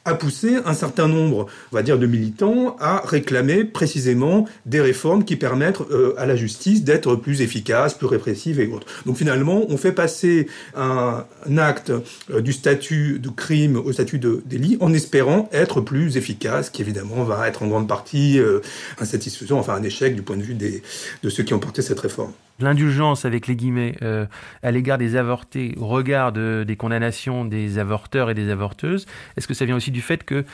a 0.04 0.14
poussé 0.14 0.56
un 0.64 0.74
certain 0.74 1.08
nombre, 1.08 1.46
on 1.72 1.76
va 1.76 1.82
dire, 1.82 1.98
de 1.98 2.06
militants 2.06 2.76
à 2.80 3.02
réclamer 3.04 3.64
précisément 3.64 4.46
des 4.66 4.80
réformes 4.80 5.24
qui 5.24 5.36
permettent 5.36 5.80
à 6.16 6.26
la 6.26 6.36
justice 6.36 6.84
d'être 6.84 7.16
plus 7.16 7.42
efficace, 7.42 7.94
plus 7.94 8.06
répressive 8.06 8.60
et 8.60 8.66
autres. 8.66 8.86
Donc 9.06 9.16
finalement, 9.16 9.64
on 9.68 9.76
fait 9.76 9.92
passer 9.92 10.46
un, 10.76 11.24
acte 11.56 11.92
du 12.38 12.52
statut 12.52 13.18
de 13.18 13.28
crime 13.30 13.76
au 13.76 13.92
statut 13.92 14.18
de 14.18 14.42
délit 14.46 14.76
en 14.80 14.92
espérant 14.92 15.48
être 15.52 15.80
plus 15.80 16.16
efficace, 16.16 16.70
qui 16.70 16.82
évidemment 16.82 17.24
va 17.24 17.48
être 17.48 17.62
en 17.62 17.68
grande 17.68 17.88
partie 17.88 18.38
euh, 18.38 18.60
insatisfaisant, 19.00 19.58
enfin 19.58 19.74
un 19.74 19.82
échec 19.82 20.14
du 20.14 20.22
point 20.22 20.36
de 20.36 20.42
vue 20.42 20.54
des, 20.54 20.82
de 21.22 21.30
ceux 21.30 21.42
qui 21.42 21.54
ont 21.54 21.58
porté 21.58 21.82
cette 21.82 22.00
réforme. 22.00 22.32
L'indulgence, 22.60 23.24
avec 23.24 23.46
les 23.46 23.54
guillemets, 23.54 23.96
euh, 24.02 24.26
à 24.62 24.70
l'égard 24.70 24.98
des 24.98 25.16
avortés, 25.16 25.74
au 25.78 25.86
regard 25.86 26.32
des 26.32 26.76
condamnations 26.76 27.44
des 27.44 27.78
avorteurs 27.78 28.30
et 28.30 28.34
des 28.34 28.50
avorteuses, 28.50 29.06
est-ce 29.36 29.46
que 29.46 29.54
ça 29.54 29.64
vient 29.64 29.76
aussi 29.76 29.90
du 29.90 30.00
fait 30.00 30.24
que 30.24 30.44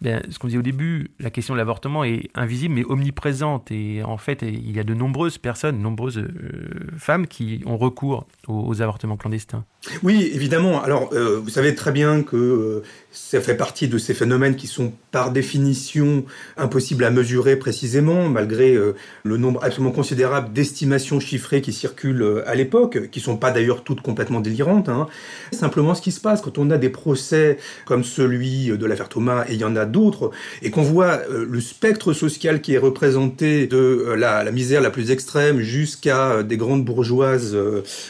ben, 0.00 0.22
ce 0.30 0.38
qu'on 0.38 0.46
disait 0.46 0.58
au 0.58 0.62
début, 0.62 1.10
la 1.20 1.30
question 1.30 1.52
de 1.52 1.58
l'avortement 1.58 2.04
est 2.04 2.30
invisible 2.34 2.74
mais 2.74 2.84
omniprésente. 2.84 3.70
Et 3.70 4.02
en 4.02 4.16
fait, 4.16 4.42
il 4.42 4.74
y 4.74 4.80
a 4.80 4.84
de 4.84 4.94
nombreuses 4.94 5.36
personnes, 5.36 5.76
de 5.76 5.82
nombreuses 5.82 6.18
euh, 6.18 6.88
femmes 6.96 7.26
qui 7.26 7.62
ont 7.66 7.76
recours 7.76 8.26
aux, 8.48 8.80
avortements 8.80 9.18
clandestins? 9.18 9.64
Oui, 10.02 10.30
évidemment. 10.34 10.82
Alors, 10.82 11.10
euh, 11.14 11.40
vous 11.42 11.48
savez 11.48 11.74
très 11.74 11.90
bien 11.90 12.22
que 12.22 12.36
euh, 12.36 12.82
ça 13.12 13.40
fait 13.40 13.56
partie 13.56 13.88
de 13.88 13.96
ces 13.96 14.12
phénomènes 14.12 14.54
qui 14.54 14.66
sont 14.66 14.92
par 15.10 15.32
définition 15.32 16.24
impossibles 16.56 17.02
à 17.04 17.10
mesurer 17.10 17.56
précisément, 17.56 18.28
malgré 18.28 18.78
le 19.24 19.36
nombre 19.36 19.64
absolument 19.64 19.90
considérable 19.90 20.52
d'estimations 20.52 21.18
chiffrées 21.18 21.60
qui 21.60 21.72
circulent 21.72 22.44
à 22.46 22.54
l'époque, 22.54 23.10
qui 23.10 23.18
sont 23.18 23.36
pas 23.36 23.50
d'ailleurs 23.50 23.82
toutes 23.82 24.00
complètement 24.02 24.40
délirantes. 24.40 24.88
Hein. 24.88 25.08
Simplement, 25.50 25.96
ce 25.96 26.02
qui 26.02 26.12
se 26.12 26.20
passe 26.20 26.40
quand 26.40 26.58
on 26.58 26.70
a 26.70 26.78
des 26.78 26.90
procès 26.90 27.58
comme 27.84 28.04
celui 28.04 28.68
de 28.68 28.86
l'affaire 28.86 29.08
Thomas, 29.08 29.44
et 29.48 29.54
il 29.54 29.60
y 29.60 29.64
en 29.64 29.74
a 29.74 29.86
d'autres, 29.86 30.30
et 30.62 30.70
qu'on 30.70 30.82
voit 30.82 31.20
euh, 31.30 31.46
le 31.48 31.60
spectre 31.60 32.12
social 32.12 32.60
qui 32.60 32.74
est 32.74 32.78
représenté 32.78 33.66
de 33.66 33.76
euh, 33.76 34.16
la, 34.16 34.50
misère 34.50 34.80
la 34.80 34.90
plus 34.90 35.10
extrême 35.10 35.60
jusqu'à 35.60 36.30
euh, 36.30 36.42
des 36.42 36.56
grandes 36.56 36.84
bourgeoises 36.84 37.56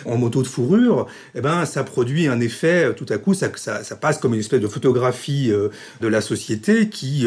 en 0.04 0.16
moto 0.16 0.42
de 0.42 0.46
fourrure, 0.46 1.06
eh 1.34 1.40
ben 1.40 1.59
ça 1.66 1.84
produit 1.84 2.26
un 2.26 2.40
effet, 2.40 2.92
tout 2.94 3.06
à 3.08 3.18
coup, 3.18 3.34
ça, 3.34 3.50
ça, 3.56 3.96
passe 3.96 4.18
comme 4.18 4.34
une 4.34 4.40
espèce 4.40 4.60
de 4.60 4.68
photographie 4.68 5.50
de 6.00 6.08
la 6.08 6.20
société 6.20 6.88
qui 6.88 7.26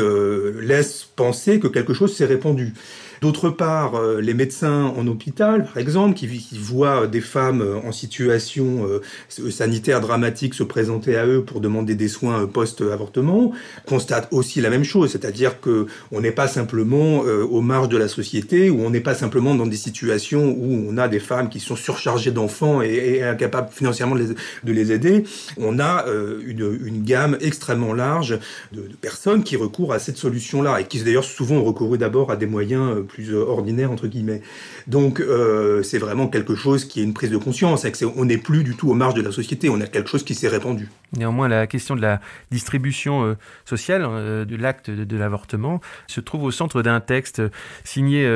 laisse 0.61 1.07
penser 1.15 1.59
que 1.59 1.67
quelque 1.67 1.93
chose 1.93 2.15
s'est 2.15 2.25
répandu. 2.25 2.73
D'autre 3.21 3.49
part, 3.49 3.95
euh, 3.95 4.21
les 4.21 4.33
médecins 4.33 4.93
en 4.97 5.07
hôpital, 5.07 5.65
par 5.65 5.77
exemple, 5.77 6.15
qui, 6.15 6.27
voient 6.57 7.07
des 7.07 7.21
femmes 7.21 7.61
euh, 7.61 7.77
en 7.85 7.91
situation 7.91 8.87
euh, 8.87 9.49
sanitaire 9.51 10.01
dramatique 10.01 10.53
se 10.53 10.63
présenter 10.63 11.15
à 11.17 11.25
eux 11.25 11.43
pour 11.43 11.61
demander 11.61 11.95
des 11.95 12.07
soins 12.07 12.45
post-avortement, 12.47 13.51
constatent 13.87 14.27
aussi 14.31 14.61
la 14.61 14.69
même 14.69 14.83
chose, 14.83 15.11
c'est-à-dire 15.11 15.59
que 15.61 15.87
on 16.11 16.21
n'est 16.21 16.31
pas 16.31 16.47
simplement 16.47 17.19
aux 17.19 17.61
marges 17.61 17.89
de 17.89 17.97
la 17.97 18.07
société, 18.07 18.69
ou 18.69 18.81
on 18.85 18.89
n'est 18.89 18.99
pas 18.99 19.15
simplement 19.15 19.55
dans 19.55 19.65
des 19.65 19.77
situations 19.77 20.55
où 20.57 20.85
on 20.89 20.97
a 20.97 21.07
des 21.07 21.19
femmes 21.19 21.49
qui 21.49 21.59
sont 21.59 21.75
surchargées 21.75 22.31
d'enfants 22.31 22.81
et, 22.81 23.23
incapables 23.23 23.69
financièrement 23.71 24.15
de 24.15 24.71
les, 24.71 24.91
aider. 24.91 25.23
On 25.57 25.79
a 25.79 26.05
une, 26.45 27.03
gamme 27.03 27.37
extrêmement 27.41 27.93
large 27.93 28.39
de, 28.71 28.81
de, 28.81 28.95
personnes 28.95 29.43
qui 29.43 29.55
recourent 29.55 29.93
à 29.93 29.99
cette 29.99 30.17
solution-là 30.17 30.81
et 30.81 30.85
qui 30.85 31.01
d'ailleurs 31.03 31.23
souvent 31.23 31.55
ont 31.55 31.63
recouru 31.63 31.97
d'abord 31.97 32.31
à 32.31 32.35
des 32.35 32.47
moyens 32.47 33.03
plus 33.13 33.31
euh, 33.31 33.45
ordinaire 33.45 33.91
entre 33.91 34.07
guillemets. 34.07 34.41
Donc 34.87 35.19
euh, 35.19 35.83
c'est 35.83 35.99
vraiment 35.99 36.27
quelque 36.27 36.55
chose 36.55 36.85
qui 36.85 36.99
est 36.99 37.03
une 37.03 37.13
prise 37.13 37.29
de 37.29 37.37
conscience, 37.37 37.85
et 37.85 37.91
on 38.17 38.25
n'est 38.25 38.37
plus 38.37 38.63
du 38.63 38.75
tout 38.75 38.89
aux 38.89 38.95
marges 38.95 39.13
de 39.13 39.21
la 39.21 39.31
société, 39.31 39.69
on 39.69 39.79
a 39.79 39.85
quelque 39.85 40.09
chose 40.09 40.23
qui 40.23 40.33
s'est 40.33 40.47
répandu. 40.47 40.89
Néanmoins, 41.15 41.47
la 41.47 41.67
question 41.67 41.95
de 41.95 42.01
la 42.01 42.19
distribution 42.49 43.23
euh, 43.23 43.33
sociale 43.65 44.01
de 44.03 44.55
l'acte 44.55 44.89
de, 44.89 45.17
l'avortement 45.17 45.79
se 46.07 46.19
trouve 46.21 46.43
au 46.43 46.51
centre 46.51 46.81
d'un 46.81 46.99
texte 46.99 47.41
signé 47.83 48.27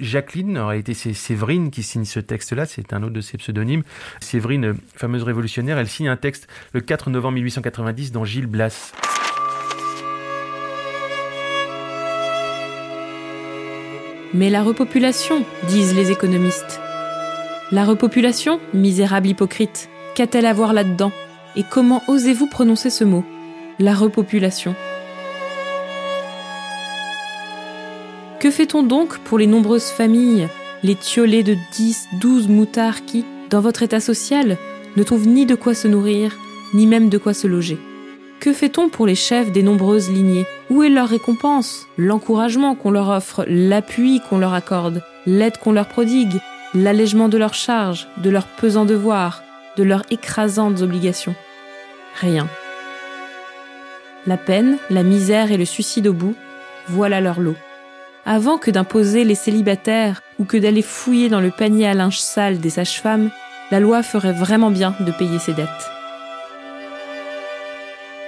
Jacqueline. 0.00 0.56
En 0.58 0.68
réalité, 0.68 0.94
c'est 0.94 1.12
Séverine 1.12 1.70
qui 1.70 1.82
signe 1.82 2.06
ce 2.06 2.20
texte-là, 2.20 2.64
c'est 2.64 2.94
un 2.94 3.02
autre 3.02 3.12
de 3.12 3.20
ses 3.20 3.36
pseudonymes. 3.36 3.82
Séverine, 4.20 4.74
fameuse 4.96 5.22
révolutionnaire, 5.22 5.78
elle 5.78 5.88
signe 5.88 6.08
un 6.08 6.16
texte 6.16 6.48
le 6.72 6.80
4 6.80 7.10
novembre 7.10 7.34
1890 7.34 8.12
dans 8.12 8.24
Gilles 8.24 8.46
Blas. 8.46 8.92
Mais 14.34 14.50
la 14.50 14.64
repopulation, 14.64 15.44
disent 15.68 15.94
les 15.94 16.10
économistes. 16.10 16.80
La 17.70 17.84
repopulation, 17.84 18.58
misérable 18.72 19.28
hypocrite, 19.28 19.88
qu'a-t-elle 20.16 20.46
à 20.46 20.52
voir 20.52 20.72
là-dedans? 20.72 21.12
Et 21.54 21.62
comment 21.62 22.02
osez-vous 22.08 22.48
prononcer 22.48 22.90
ce 22.90 23.04
mot? 23.04 23.24
La 23.78 23.94
repopulation. 23.94 24.74
Que 28.40 28.50
fait-on 28.50 28.82
donc 28.82 29.18
pour 29.18 29.38
les 29.38 29.46
nombreuses 29.46 29.90
familles, 29.90 30.48
les 30.82 30.96
tiolés 30.96 31.44
de 31.44 31.56
10, 31.72 32.08
12 32.20 32.48
moutards 32.48 33.04
qui, 33.04 33.24
dans 33.50 33.60
votre 33.60 33.84
état 33.84 34.00
social, 34.00 34.58
ne 34.96 35.02
trouvent 35.04 35.28
ni 35.28 35.46
de 35.46 35.54
quoi 35.54 35.74
se 35.74 35.86
nourrir, 35.86 36.36
ni 36.74 36.88
même 36.88 37.08
de 37.08 37.18
quoi 37.18 37.34
se 37.34 37.46
loger? 37.46 37.78
Que 38.40 38.52
fait-on 38.52 38.88
pour 38.88 39.06
les 39.06 39.14
chefs 39.14 39.52
des 39.52 39.62
nombreuses 39.62 40.10
lignées? 40.10 40.46
Où 40.70 40.82
est 40.82 40.88
leur 40.88 41.08
récompense? 41.08 41.86
L'encouragement 41.96 42.74
qu'on 42.74 42.90
leur 42.90 43.08
offre, 43.08 43.44
l'appui 43.48 44.20
qu'on 44.28 44.38
leur 44.38 44.54
accorde, 44.54 45.02
l'aide 45.26 45.58
qu'on 45.58 45.72
leur 45.72 45.88
prodigue, 45.88 46.40
l'allègement 46.74 47.28
de 47.28 47.38
leurs 47.38 47.54
charges, 47.54 48.08
de 48.18 48.30
leurs 48.30 48.46
pesants 48.46 48.84
devoirs, 48.84 49.42
de 49.76 49.82
leurs 49.82 50.04
écrasantes 50.10 50.82
obligations? 50.82 51.34
Rien. 52.20 52.48
La 54.26 54.36
peine, 54.36 54.78
la 54.90 55.02
misère 55.02 55.52
et 55.52 55.56
le 55.56 55.64
suicide 55.64 56.06
au 56.06 56.12
bout, 56.12 56.34
voilà 56.88 57.20
leur 57.20 57.40
lot. 57.40 57.56
Avant 58.26 58.56
que 58.56 58.70
d'imposer 58.70 59.24
les 59.24 59.34
célibataires 59.34 60.22
ou 60.38 60.44
que 60.44 60.56
d'aller 60.56 60.82
fouiller 60.82 61.28
dans 61.28 61.40
le 61.40 61.50
panier 61.50 61.86
à 61.86 61.94
linge 61.94 62.20
sale 62.20 62.58
des 62.58 62.70
sages-femmes, 62.70 63.30
la 63.70 63.80
loi 63.80 64.02
ferait 64.02 64.32
vraiment 64.32 64.70
bien 64.70 64.94
de 65.00 65.12
payer 65.12 65.38
ses 65.38 65.52
dettes. 65.52 65.68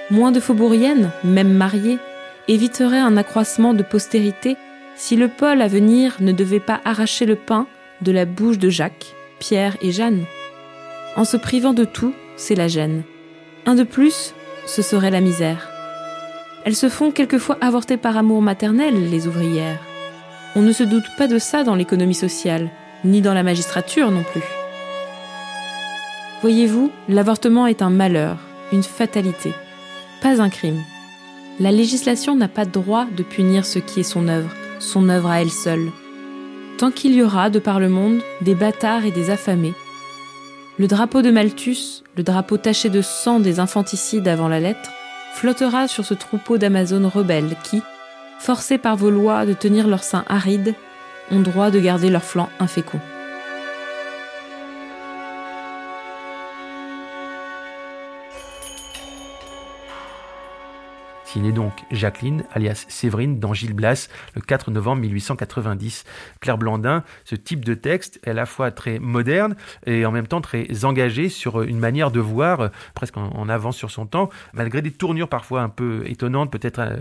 Moins 0.09 0.31
de 0.31 0.39
faubouriennes, 0.39 1.11
même 1.23 1.53
mariées, 1.53 1.99
éviteraient 2.47 2.97
un 2.97 3.17
accroissement 3.17 3.73
de 3.73 3.83
postérité 3.83 4.55
si 4.95 5.15
le 5.15 5.27
Paul 5.27 5.61
à 5.61 5.67
venir 5.67 6.17
ne 6.21 6.31
devait 6.31 6.59
pas 6.59 6.79
arracher 6.85 7.25
le 7.25 7.35
pain 7.35 7.67
de 8.01 8.11
la 8.11 8.25
bouche 8.25 8.57
de 8.57 8.69
Jacques 8.69 9.13
Pierre 9.39 9.77
et 9.81 9.91
Jeanne. 9.91 10.25
En 11.15 11.25
se 11.25 11.37
privant 11.37 11.73
de 11.73 11.85
tout, 11.85 12.13
c'est 12.35 12.55
la 12.55 12.67
gêne. 12.67 13.03
Un 13.65 13.75
de 13.75 13.83
plus, 13.83 14.33
ce 14.65 14.81
serait 14.81 15.11
la 15.11 15.21
misère. 15.21 15.69
Elles 16.65 16.75
se 16.75 16.89
font 16.89 17.11
quelquefois 17.11 17.57
avorter 17.61 17.97
par 17.97 18.17
amour 18.17 18.41
maternel, 18.41 19.09
les 19.09 19.27
ouvrières. 19.27 19.81
On 20.55 20.61
ne 20.61 20.71
se 20.71 20.83
doute 20.83 21.05
pas 21.17 21.27
de 21.27 21.37
ça 21.37 21.63
dans 21.63 21.75
l'économie 21.75 22.15
sociale, 22.15 22.69
ni 23.03 23.21
dans 23.21 23.33
la 23.33 23.43
magistrature 23.43 24.11
non 24.11 24.23
plus. 24.23 24.43
Voyez-vous, 26.41 26.91
l'avortement 27.09 27.67
est 27.67 27.81
un 27.81 27.89
malheur, 27.89 28.37
une 28.71 28.83
fatalité, 28.83 29.53
pas 30.21 30.41
un 30.41 30.49
crime. 30.49 30.83
La 31.59 31.71
législation 31.71 32.35
n'a 32.35 32.47
pas 32.47 32.65
droit 32.65 33.05
de 33.05 33.23
punir 33.23 33.65
ce 33.65 33.79
qui 33.79 34.01
est 34.01 34.03
son 34.03 34.27
œuvre, 34.27 34.49
son 34.79 35.09
œuvre 35.09 35.29
à 35.29 35.41
elle 35.41 35.51
seule. 35.51 35.91
Tant 36.77 36.91
qu'il 36.91 37.13
y 37.15 37.23
aura, 37.23 37.49
de 37.49 37.59
par 37.59 37.79
le 37.79 37.89
monde, 37.89 38.21
des 38.41 38.53
bâtards 38.55 39.05
et 39.05 39.11
des 39.11 39.29
affamés, 39.29 39.73
le 40.77 40.87
drapeau 40.87 41.23
de 41.23 41.31
Malthus, 41.31 42.03
le 42.15 42.21
drapeau 42.21 42.57
taché 42.57 42.89
de 42.89 43.01
sang 43.01 43.39
des 43.39 43.59
infanticides 43.59 44.27
avant 44.27 44.47
la 44.47 44.59
lettre, 44.59 44.91
flottera 45.33 45.87
sur 45.87 46.05
ce 46.05 46.13
troupeau 46.13 46.59
d'Amazones 46.59 47.07
rebelles 47.07 47.55
qui, 47.63 47.81
forcés 48.39 48.77
par 48.77 48.95
vos 48.95 49.09
lois 49.09 49.47
de 49.47 49.53
tenir 49.53 49.87
leur 49.87 50.03
sein 50.03 50.23
aride, 50.27 50.75
ont 51.31 51.39
droit 51.39 51.71
de 51.71 51.79
garder 51.79 52.09
leur 52.11 52.23
flanc 52.23 52.49
infécond. 52.59 52.99
Signé 61.27 61.51
donc 61.51 61.73
Jacqueline, 61.91 62.45
alias 62.53 62.85
Séverine, 62.87 63.37
dans 63.37 63.53
Gilles 63.53 63.73
Blas, 63.73 64.07
le 64.33 64.39
4 64.39 64.71
novembre 64.71 65.01
1890. 65.01 66.05
Claire 66.39 66.57
Blandin, 66.57 67.03
ce 67.25 67.35
type 67.35 67.65
de 67.65 67.73
texte 67.73 68.21
est 68.23 68.29
à 68.29 68.33
la 68.33 68.45
fois 68.45 68.71
très 68.71 68.97
moderne 68.97 69.57
et 69.85 70.05
en 70.05 70.11
même 70.13 70.25
temps 70.25 70.39
très 70.39 70.85
engagé 70.85 71.27
sur 71.27 71.63
une 71.63 71.79
manière 71.79 72.11
de 72.11 72.21
voir, 72.21 72.69
presque 72.93 73.17
en, 73.17 73.49
avance 73.49 73.75
sur 73.75 73.91
son 73.91 74.05
temps, 74.05 74.29
malgré 74.53 74.81
des 74.81 74.91
tournures 74.91 75.27
parfois 75.27 75.63
un 75.63 75.69
peu 75.69 76.03
étonnantes, 76.05 76.49
peut-être 76.49 76.79
euh, 76.79 76.95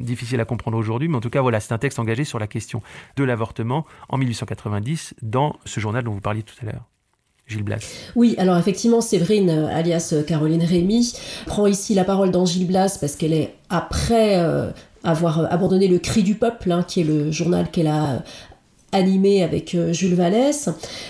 difficiles 0.00 0.40
à 0.40 0.44
comprendre 0.44 0.76
aujourd'hui, 0.76 1.06
mais 1.06 1.16
en 1.16 1.20
tout 1.20 1.30
cas, 1.30 1.40
voilà, 1.40 1.60
c'est 1.60 1.72
un 1.72 1.78
texte 1.78 2.00
engagé 2.00 2.24
sur 2.24 2.40
la 2.40 2.48
question 2.48 2.82
de 3.14 3.22
l'avortement 3.22 3.86
en 4.08 4.18
1890 4.18 5.14
dans 5.22 5.56
ce 5.64 5.78
journal 5.78 6.02
dont 6.02 6.12
vous 6.12 6.20
parliez 6.20 6.42
tout 6.42 6.56
à 6.60 6.64
l'heure. 6.64 6.93
Gilles 7.46 7.62
Blas. 7.62 7.80
Oui, 8.16 8.34
alors 8.38 8.56
effectivement, 8.56 9.00
Séverine, 9.00 9.50
euh, 9.50 9.66
alias 9.66 10.10
euh, 10.12 10.22
Caroline 10.22 10.64
Rémy, 10.64 11.12
prend 11.46 11.66
ici 11.66 11.94
la 11.94 12.04
parole 12.04 12.30
dans 12.30 12.46
Gilles 12.46 12.66
Blas 12.66 12.96
parce 12.98 13.16
qu'elle 13.16 13.34
est 13.34 13.54
après 13.68 14.38
euh, 14.38 14.70
avoir 15.02 15.52
abandonné 15.52 15.86
le 15.86 15.98
Cri 15.98 16.22
du 16.22 16.36
Peuple, 16.36 16.72
hein, 16.72 16.84
qui 16.86 17.00
est 17.00 17.04
le 17.04 17.30
journal 17.30 17.70
qu'elle 17.70 17.88
a 17.88 18.22
animé 18.92 19.42
avec 19.42 19.76
Jules 19.90 20.14
Vallès. 20.14 20.68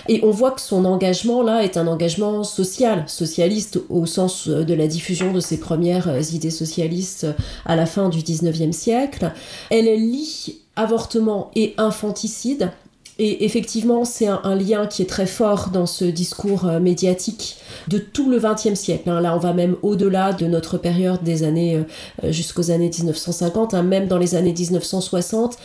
Et 0.09 0.21
on 0.25 0.31
voit 0.31 0.53
que 0.53 0.61
son 0.63 0.87
engagement 0.87 1.43
là 1.43 1.63
est 1.63 1.77
un 1.77 1.87
engagement 1.87 2.43
social, 2.43 3.05
socialiste 3.07 3.79
au 3.91 4.07
sens 4.07 4.49
de 4.49 4.75
la 4.75 4.87
diffusion 4.87 5.35
de 5.35 5.41
ses 5.41 5.61
premières 5.61 6.09
idées 6.33 6.51
socialistes 6.51 7.27
à 7.67 7.77
la 7.77 7.85
fin 7.85 8.09
du 8.09 8.21
19e 8.21 8.73
siècle. 8.73 9.31
Elle 9.71 9.85
lit 9.85 10.63
avortement 10.77 11.51
et 11.55 11.75
infanticide 11.77 12.71
et 13.19 13.45
effectivement, 13.45 14.05
c'est 14.05 14.27
un, 14.27 14.57
lien 14.57 14.87
qui 14.87 15.03
est 15.03 15.09
très 15.09 15.27
fort 15.27 15.71
dans 15.73 15.87
ce 15.87 16.05
discours 16.05 16.67
euh, 16.67 16.81
médiatique 16.81 17.57
de 17.87 17.99
tout 17.99 18.29
le 18.29 18.41
XXe 18.41 18.75
siècle. 18.75 19.09
Hein. 19.09 19.21
Là, 19.21 19.37
on 19.37 19.39
va 19.39 19.53
même 19.53 19.77
au-delà 19.83 20.33
de 20.33 20.47
notre 20.47 20.79
période 20.79 21.23
des 21.23 21.45
années 21.45 21.77
euh, 22.25 22.33
jusqu'aux 22.33 22.73
années 22.73 22.91
1950, 22.91 23.75
hein. 23.75 23.83
même 23.83 24.09
dans 24.09 24.19
les 24.19 24.35
années 24.35 24.53
1960 24.53 25.59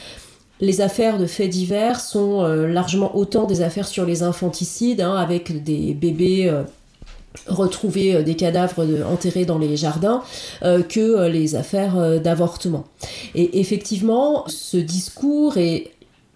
les 0.62 0.82
affaires 0.82 1.18
de 1.18 1.26
faits 1.26 1.50
divers 1.50 2.02
sont 2.02 2.44
euh, 2.44 2.68
largement 2.68 3.16
autant 3.16 3.46
des 3.46 3.62
affaires 3.62 3.88
sur 3.88 4.06
les 4.06 4.24
infanticides, 4.24 5.00
hein, 5.00 5.16
avec 5.16 5.64
des 5.64 5.94
bébés 5.94 6.54
retrouvés, 7.48 8.24
des 8.24 8.36
cadavres 8.36 8.86
enterrés 9.10 9.46
dans 9.46 9.58
les 9.58 9.78
jardins, 9.78 10.22
que 10.62 11.30
les 11.30 11.56
affaires 11.56 12.20
d'avortement. 12.20 12.84
Et 13.36 13.62
effectivement, 13.62 14.44
ce 14.48 14.76
discours 14.76 15.58
est 15.58 15.92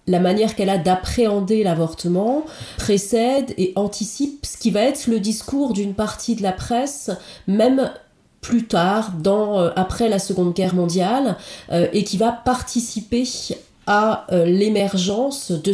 la 0.07 0.19
manière 0.19 0.55
qu'elle 0.55 0.69
a 0.69 0.77
d'appréhender 0.77 1.63
l'avortement 1.63 2.43
précède 2.77 3.53
et 3.57 3.73
anticipe 3.75 4.45
ce 4.45 4.57
qui 4.57 4.71
va 4.71 4.81
être 4.81 5.07
le 5.07 5.19
discours 5.19 5.73
d'une 5.73 5.93
partie 5.93 6.35
de 6.35 6.43
la 6.43 6.51
presse, 6.51 7.11
même 7.47 7.91
plus 8.41 8.65
tard, 8.65 9.13
euh, 9.25 9.71
après 9.75 10.09
la 10.09 10.19
Seconde 10.19 10.53
Guerre 10.53 10.75
mondiale, 10.75 11.37
euh, 11.71 11.87
et 11.93 12.03
qui 12.03 12.17
va 12.17 12.31
participer 12.31 13.23
à 13.87 14.27
euh, 14.31 14.45
l'émergence 14.45 15.51
de 15.51 15.73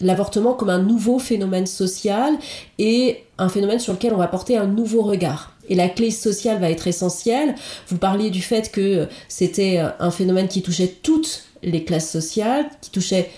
l'avortement 0.00 0.54
comme 0.54 0.70
un 0.70 0.82
nouveau 0.82 1.18
phénomène 1.18 1.66
social 1.66 2.34
et 2.78 3.24
un 3.38 3.48
phénomène 3.48 3.78
sur 3.78 3.92
lequel 3.92 4.12
on 4.12 4.18
va 4.18 4.28
porter 4.28 4.56
un 4.56 4.66
nouveau 4.66 5.02
regard. 5.02 5.52
Et 5.68 5.74
la 5.74 5.88
clé 5.88 6.10
sociale 6.10 6.60
va 6.60 6.70
être 6.70 6.88
essentielle. 6.88 7.54
Vous 7.88 7.98
parliez 7.98 8.30
du 8.30 8.42
fait 8.42 8.72
que 8.72 9.06
c'était 9.28 9.80
un 10.00 10.10
phénomène 10.10 10.48
qui 10.48 10.62
touchait 10.62 10.96
toutes 11.02 11.44
les 11.62 11.84
classes 11.84 12.10
sociales, 12.10 12.66
qui 12.80 12.90
touchait 12.90 13.30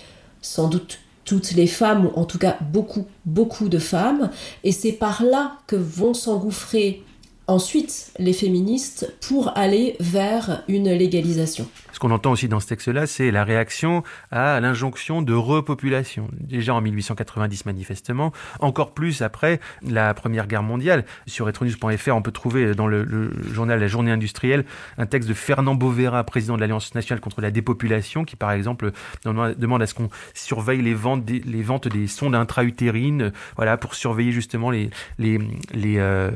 sans 0.43 0.67
doute 0.67 0.99
toutes 1.25 1.53
les 1.53 1.67
femmes, 1.67 2.05
ou 2.05 2.19
en 2.19 2.25
tout 2.25 2.37
cas 2.37 2.57
beaucoup, 2.61 3.07
beaucoup 3.25 3.69
de 3.69 3.79
femmes, 3.79 4.29
et 4.63 4.71
c'est 4.71 4.91
par 4.91 5.23
là 5.23 5.57
que 5.65 5.75
vont 5.75 6.13
s'engouffrer 6.13 7.01
ensuite 7.47 8.11
les 8.19 8.33
féministes 8.33 9.13
pour 9.21 9.57
aller 9.57 9.95
vers 9.99 10.63
une 10.67 10.91
légalisation. 10.91 11.67
Ce 11.93 11.99
qu'on 11.99 12.11
entend 12.11 12.31
aussi 12.31 12.47
dans 12.47 12.59
ce 12.59 12.67
texte-là, 12.67 13.05
c'est 13.05 13.29
la 13.29 13.43
réaction 13.43 14.03
à 14.31 14.59
l'injonction 14.59 15.21
de 15.21 15.33
repopulation. 15.33 16.27
Déjà 16.39 16.73
en 16.73 16.81
1890 16.81 17.67
manifestement, 17.67 18.33
encore 18.59 18.93
plus 18.93 19.21
après 19.21 19.59
la 19.83 20.13
Première 20.15 20.47
Guerre 20.47 20.63
mondiale. 20.63 21.05
Sur 21.27 21.45
retronews.fr, 21.45 22.15
on 22.15 22.23
peut 22.23 22.31
trouver 22.31 22.73
dans 22.73 22.87
le, 22.87 23.31
journal 23.53 23.79
La 23.79 23.87
Journée 23.87 24.11
industrielle 24.11 24.65
un 24.97 25.05
texte 25.05 25.29
de 25.29 25.35
Fernand 25.35 25.75
Bovera, 25.75 26.23
président 26.23 26.55
de 26.55 26.61
l'Alliance 26.61 26.95
nationale 26.95 27.21
contre 27.21 27.41
la 27.41 27.51
dépopulation, 27.51 28.25
qui 28.25 28.35
par 28.35 28.51
exemple 28.51 28.91
demande 29.23 29.83
à 29.83 29.85
ce 29.85 29.93
qu'on 29.93 30.09
surveille 30.33 30.81
les 30.81 30.95
ventes 30.95 31.23
des, 31.23 31.61
ventes 31.61 31.87
des 31.87 32.07
sondes 32.07 32.33
intra-utérines, 32.33 33.31
voilà, 33.55 33.77
pour 33.77 33.93
surveiller 33.93 34.31
justement 34.31 34.71
les, 34.71 34.89
les, 35.19 35.37
les, 35.73 35.97
euh, 35.99 36.31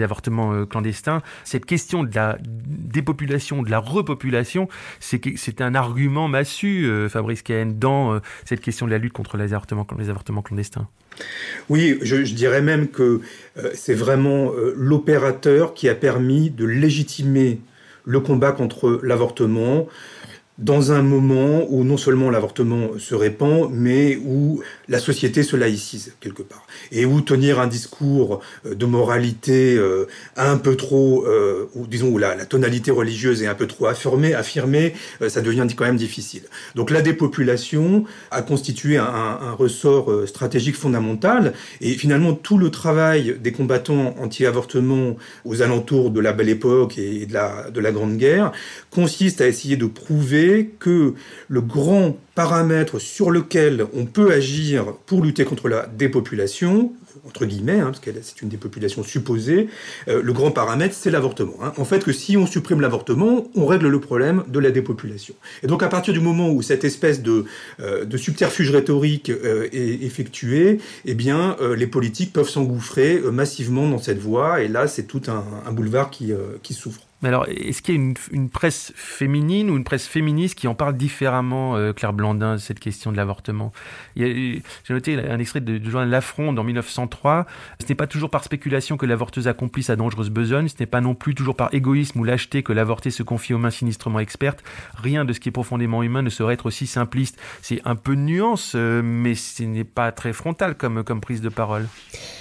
avortements 0.00 0.54
euh, 0.54 0.64
clandestins. 0.64 1.20
Cette 1.44 1.66
question 1.66 2.04
de 2.04 2.14
la 2.14 2.38
dépopulation, 2.40 3.62
de 3.62 3.70
la 3.70 3.80
repopulation, 3.80 4.45
c'est 5.00 5.60
un 5.60 5.74
argument 5.74 6.28
massu, 6.28 6.86
euh, 6.86 7.08
Fabrice 7.08 7.42
Cahen, 7.42 7.78
dans 7.78 8.14
euh, 8.14 8.18
cette 8.44 8.60
question 8.60 8.86
de 8.86 8.90
la 8.90 8.98
lutte 8.98 9.12
contre 9.12 9.36
les 9.36 9.52
avortements, 9.52 9.84
clandestins. 10.42 10.88
Oui, 11.68 11.98
je, 12.02 12.16
dirais 12.16 12.62
même 12.62 12.88
que 12.88 13.20
euh, 13.56 13.70
c'est 13.74 13.94
vraiment 13.94 14.52
l'opérateur 14.74 15.74
qui 15.74 15.88
a 15.88 15.94
permis 15.94 16.50
de 16.50 16.64
légitimer 16.64 17.60
le 18.04 18.20
combat 18.20 18.52
contre 18.52 19.00
l'avortement, 19.02 19.88
dans 20.58 20.90
un 20.92 21.02
moment 21.02 21.66
où 21.68 21.84
non 21.84 21.98
seulement 21.98 22.30
l'avortement 22.30 22.98
se 22.98 23.14
répand, 23.14 23.68
mais 23.70 24.16
où 24.16 24.62
la 24.88 24.98
société 24.98 25.42
se 25.42 25.54
laïcise 25.54 26.14
quelque 26.20 26.42
part, 26.42 26.66
et 26.92 27.04
où 27.04 27.20
tenir 27.20 27.60
un 27.60 27.66
discours 27.66 28.40
euh, 28.64 28.74
de 28.74 28.86
moralité 28.86 29.76
euh, 29.76 30.06
un 30.36 30.56
peu 30.56 30.76
trop, 30.76 31.26
euh, 31.26 31.68
disons 31.88 32.08
où 32.08 32.18
la, 32.18 32.34
tonalité 32.46 32.90
religieuse 32.90 33.42
est 33.42 33.46
un 33.46 33.54
peu 33.54 33.66
trop 33.66 33.86
affirmée, 33.86 34.94
ça 35.28 35.40
devient 35.40 35.66
quand 35.76 35.84
même 35.84 35.96
difficile. 35.96 36.42
Donc 36.74 36.90
la 36.90 37.02
dépopulation 37.02 38.04
a 38.30 38.42
constitué 38.42 38.96
un, 38.96 39.52
ressort 39.58 40.12
stratégique 40.26 40.76
fondamental, 40.76 41.52
et 41.80 41.92
finalement 41.94 42.34
tout 42.34 42.58
le 42.58 42.70
travail 42.70 43.36
des 43.40 43.52
combattants 43.52 44.14
anti-avortement 44.20 45.16
aux 45.44 45.62
alentours 45.62 46.10
de 46.10 46.20
la 46.20 46.32
Belle 46.32 46.48
Époque 46.48 46.98
et 46.98 47.26
de 47.26 47.80
la 47.80 47.92
Grande 47.92 48.16
Guerre 48.16 48.52
consiste 48.90 49.40
à 49.40 49.48
essayer 49.48 49.76
de 49.76 49.86
prouver 49.86 50.45
que 50.78 51.14
le 51.48 51.60
grand 51.60 52.16
paramètre 52.34 52.98
sur 53.00 53.30
lequel 53.30 53.86
on 53.94 54.04
peut 54.04 54.32
agir 54.32 54.92
pour 55.06 55.22
lutter 55.22 55.44
contre 55.44 55.68
la 55.68 55.86
dépopulation, 55.86 56.92
entre 57.26 57.46
guillemets, 57.46 57.80
hein, 57.80 57.86
parce 57.86 58.00
que 58.00 58.10
c'est 58.22 58.42
une 58.42 58.48
dépopulation 58.48 59.02
supposée, 59.02 59.68
euh, 60.08 60.22
le 60.22 60.32
grand 60.32 60.50
paramètre, 60.50 60.94
c'est 60.94 61.10
l'avortement. 61.10 61.54
Hein. 61.62 61.72
En 61.76 61.84
fait, 61.84 62.04
que 62.04 62.12
si 62.12 62.36
on 62.36 62.46
supprime 62.46 62.80
l'avortement, 62.80 63.48
on 63.54 63.66
règle 63.66 63.88
le 63.88 64.00
problème 64.00 64.44
de 64.48 64.58
la 64.58 64.70
dépopulation. 64.70 65.34
Et 65.62 65.66
donc, 65.66 65.82
à 65.82 65.88
partir 65.88 66.12
du 66.14 66.20
moment 66.20 66.50
où 66.50 66.62
cette 66.62 66.84
espèce 66.84 67.22
de, 67.22 67.44
euh, 67.80 68.04
subterfuge 68.16 68.70
rhétorique 68.70 69.30
euh, 69.30 69.68
est 69.72 70.02
effectué, 70.02 70.78
eh 71.04 71.14
bien, 71.14 71.56
les 71.76 71.86
politiques 71.86 72.32
peuvent 72.32 72.48
s'engouffrer 72.48 73.20
massivement 73.32 73.88
dans 73.88 73.98
cette 73.98 74.18
voie, 74.18 74.62
et 74.62 74.68
là, 74.68 74.88
c'est 74.88 75.04
tout 75.04 75.22
un, 75.28 75.72
boulevard 75.72 76.10
qui, 76.10 76.32
qui 76.62 76.74
Alors, 77.26 77.44
est-ce 77.48 77.82
qu'il 77.82 77.96
y 77.96 77.98
a 77.98 78.00
une, 78.30 78.50
presse 78.50 78.92
féminine 78.94 79.68
ou 79.68 79.76
une 79.76 79.82
presse 79.82 80.06
féministe 80.06 80.54
qui 80.54 80.68
en 80.68 80.76
parle 80.76 80.96
différemment, 80.96 81.76
euh, 81.76 81.92
Claire 81.92 82.12
Blandin, 82.12 82.52
de 82.52 82.58
cette 82.58 82.78
question 82.78 83.10
de 83.10 83.16
l'avortement? 83.16 83.72
J'ai 84.14 84.62
noté 84.90 85.18
un 85.18 85.40
extrait 85.40 85.60
du 85.60 85.90
journal 85.90 86.08
La 86.08 86.20
Fronde 86.20 86.56
en 86.56 86.62
1903. 86.62 87.46
Ce 87.80 87.86
n'est 87.88 87.96
pas 87.96 88.06
toujours 88.06 88.30
par 88.30 88.44
spéculation 88.44 88.96
que 88.96 89.06
l'avorteuse 89.06 89.48
accomplit 89.48 89.82
sa 89.82 89.96
dangereuse 89.96 90.30
besogne, 90.30 90.68
ce 90.68 90.76
n'est 90.78 90.86
pas 90.86 91.00
non 91.00 91.16
plus 91.16 91.34
toujours 91.34 91.56
par 91.56 91.74
égoïsme 91.74 92.20
ou 92.20 92.22
lâcheté 92.22 92.62
que 92.62 92.72
l'avorté 92.72 93.10
se 93.10 93.24
confie 93.24 93.54
aux 93.54 93.58
mains 93.58 93.70
sinistrement 93.70 94.20
expertes. 94.20 94.62
Rien 94.94 95.24
de 95.24 95.32
ce 95.32 95.40
qui 95.40 95.48
est 95.48 95.52
profondément 95.52 96.04
humain 96.04 96.22
ne 96.22 96.30
saurait 96.30 96.54
être 96.54 96.66
aussi 96.66 96.86
simpliste. 96.86 97.40
C'est 97.60 97.80
un 97.84 97.96
peu 97.96 98.14
de 98.14 98.20
nuance, 98.20 98.74
euh, 98.76 99.02
mais 99.02 99.34
ce 99.34 99.64
n'est 99.64 99.82
pas 99.82 100.12
très 100.12 100.32
frontal 100.32 100.76
comme, 100.76 101.02
comme 101.02 101.20
prise 101.20 101.40
de 101.40 101.48
parole. 101.48 101.88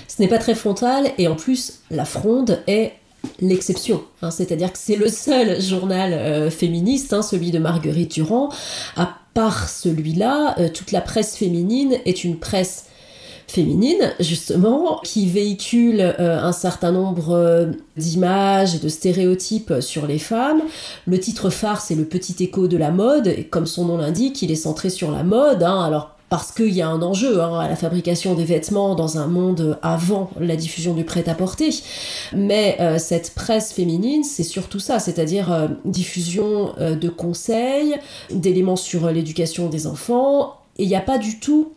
Ce 0.08 0.21
n'est 0.21 0.30
pas 0.30 0.38
très 0.38 0.54
frontal, 0.54 1.12
et 1.17 1.28
en 1.28 1.36
plus, 1.36 1.82
La 1.89 2.06
Fronde 2.06 2.62
est 2.67 2.93
l'exception. 3.39 4.03
Hein, 4.21 4.31
C'est-à-dire 4.31 4.71
que 4.71 4.77
c'est 4.79 4.95
le 4.95 5.09
seul 5.09 5.61
journal 5.61 6.13
euh, 6.13 6.49
féministe, 6.49 7.13
hein, 7.13 7.21
celui 7.21 7.51
de 7.51 7.59
Marguerite 7.59 8.13
Durand. 8.13 8.49
À 8.95 9.17
part 9.33 9.69
celui-là, 9.69 10.55
euh, 10.59 10.69
toute 10.69 10.91
la 10.91 11.01
presse 11.01 11.35
féminine 11.35 11.95
est 12.05 12.23
une 12.23 12.38
presse 12.38 12.85
féminine, 13.47 14.13
justement, 14.19 14.99
qui 15.03 15.27
véhicule 15.27 16.01
euh, 16.01 16.39
un 16.41 16.51
certain 16.51 16.91
nombre 16.91 17.69
d'images 17.95 18.75
et 18.75 18.79
de 18.79 18.89
stéréotypes 18.89 19.75
sur 19.81 20.07
les 20.07 20.17
femmes. 20.17 20.61
Le 21.05 21.19
titre 21.19 21.49
phare, 21.49 21.79
c'est 21.79 21.95
le 21.95 22.05
petit 22.05 22.43
écho 22.43 22.67
de 22.67 22.77
la 22.77 22.91
mode, 22.91 23.27
et 23.27 23.43
comme 23.43 23.67
son 23.67 23.85
nom 23.85 23.97
l'indique, 23.97 24.41
il 24.41 24.51
est 24.51 24.55
centré 24.55 24.89
sur 24.89 25.11
la 25.11 25.23
mode. 25.23 25.61
Hein. 25.61 25.83
alors 25.83 26.14
parce 26.29 26.51
qu'il 26.51 26.71
y 26.71 26.81
a 26.81 26.88
un 26.88 27.01
enjeu 27.01 27.41
hein, 27.41 27.59
à 27.59 27.67
la 27.69 27.75
fabrication 27.75 28.33
des 28.33 28.45
vêtements 28.45 28.95
dans 28.95 29.17
un 29.17 29.27
monde 29.27 29.77
avant 29.81 30.31
la 30.39 30.55
diffusion 30.55 30.93
du 30.93 31.03
prêt-à-porter. 31.03 31.69
Mais 32.35 32.77
euh, 32.79 32.97
cette 32.97 33.35
presse 33.35 33.71
féminine, 33.73 34.23
c'est 34.23 34.43
surtout 34.43 34.79
ça, 34.79 34.99
c'est-à-dire 34.99 35.51
euh, 35.51 35.67
diffusion 35.85 36.73
euh, 36.79 36.95
de 36.95 37.09
conseils, 37.09 37.95
d'éléments 38.31 38.75
sur 38.75 39.09
l'éducation 39.11 39.69
des 39.69 39.88
enfants. 39.88 40.57
Et 40.77 40.83
il 40.83 40.89
n'y 40.89 40.95
a 40.95 41.01
pas 41.01 41.17
du 41.17 41.39
tout 41.39 41.71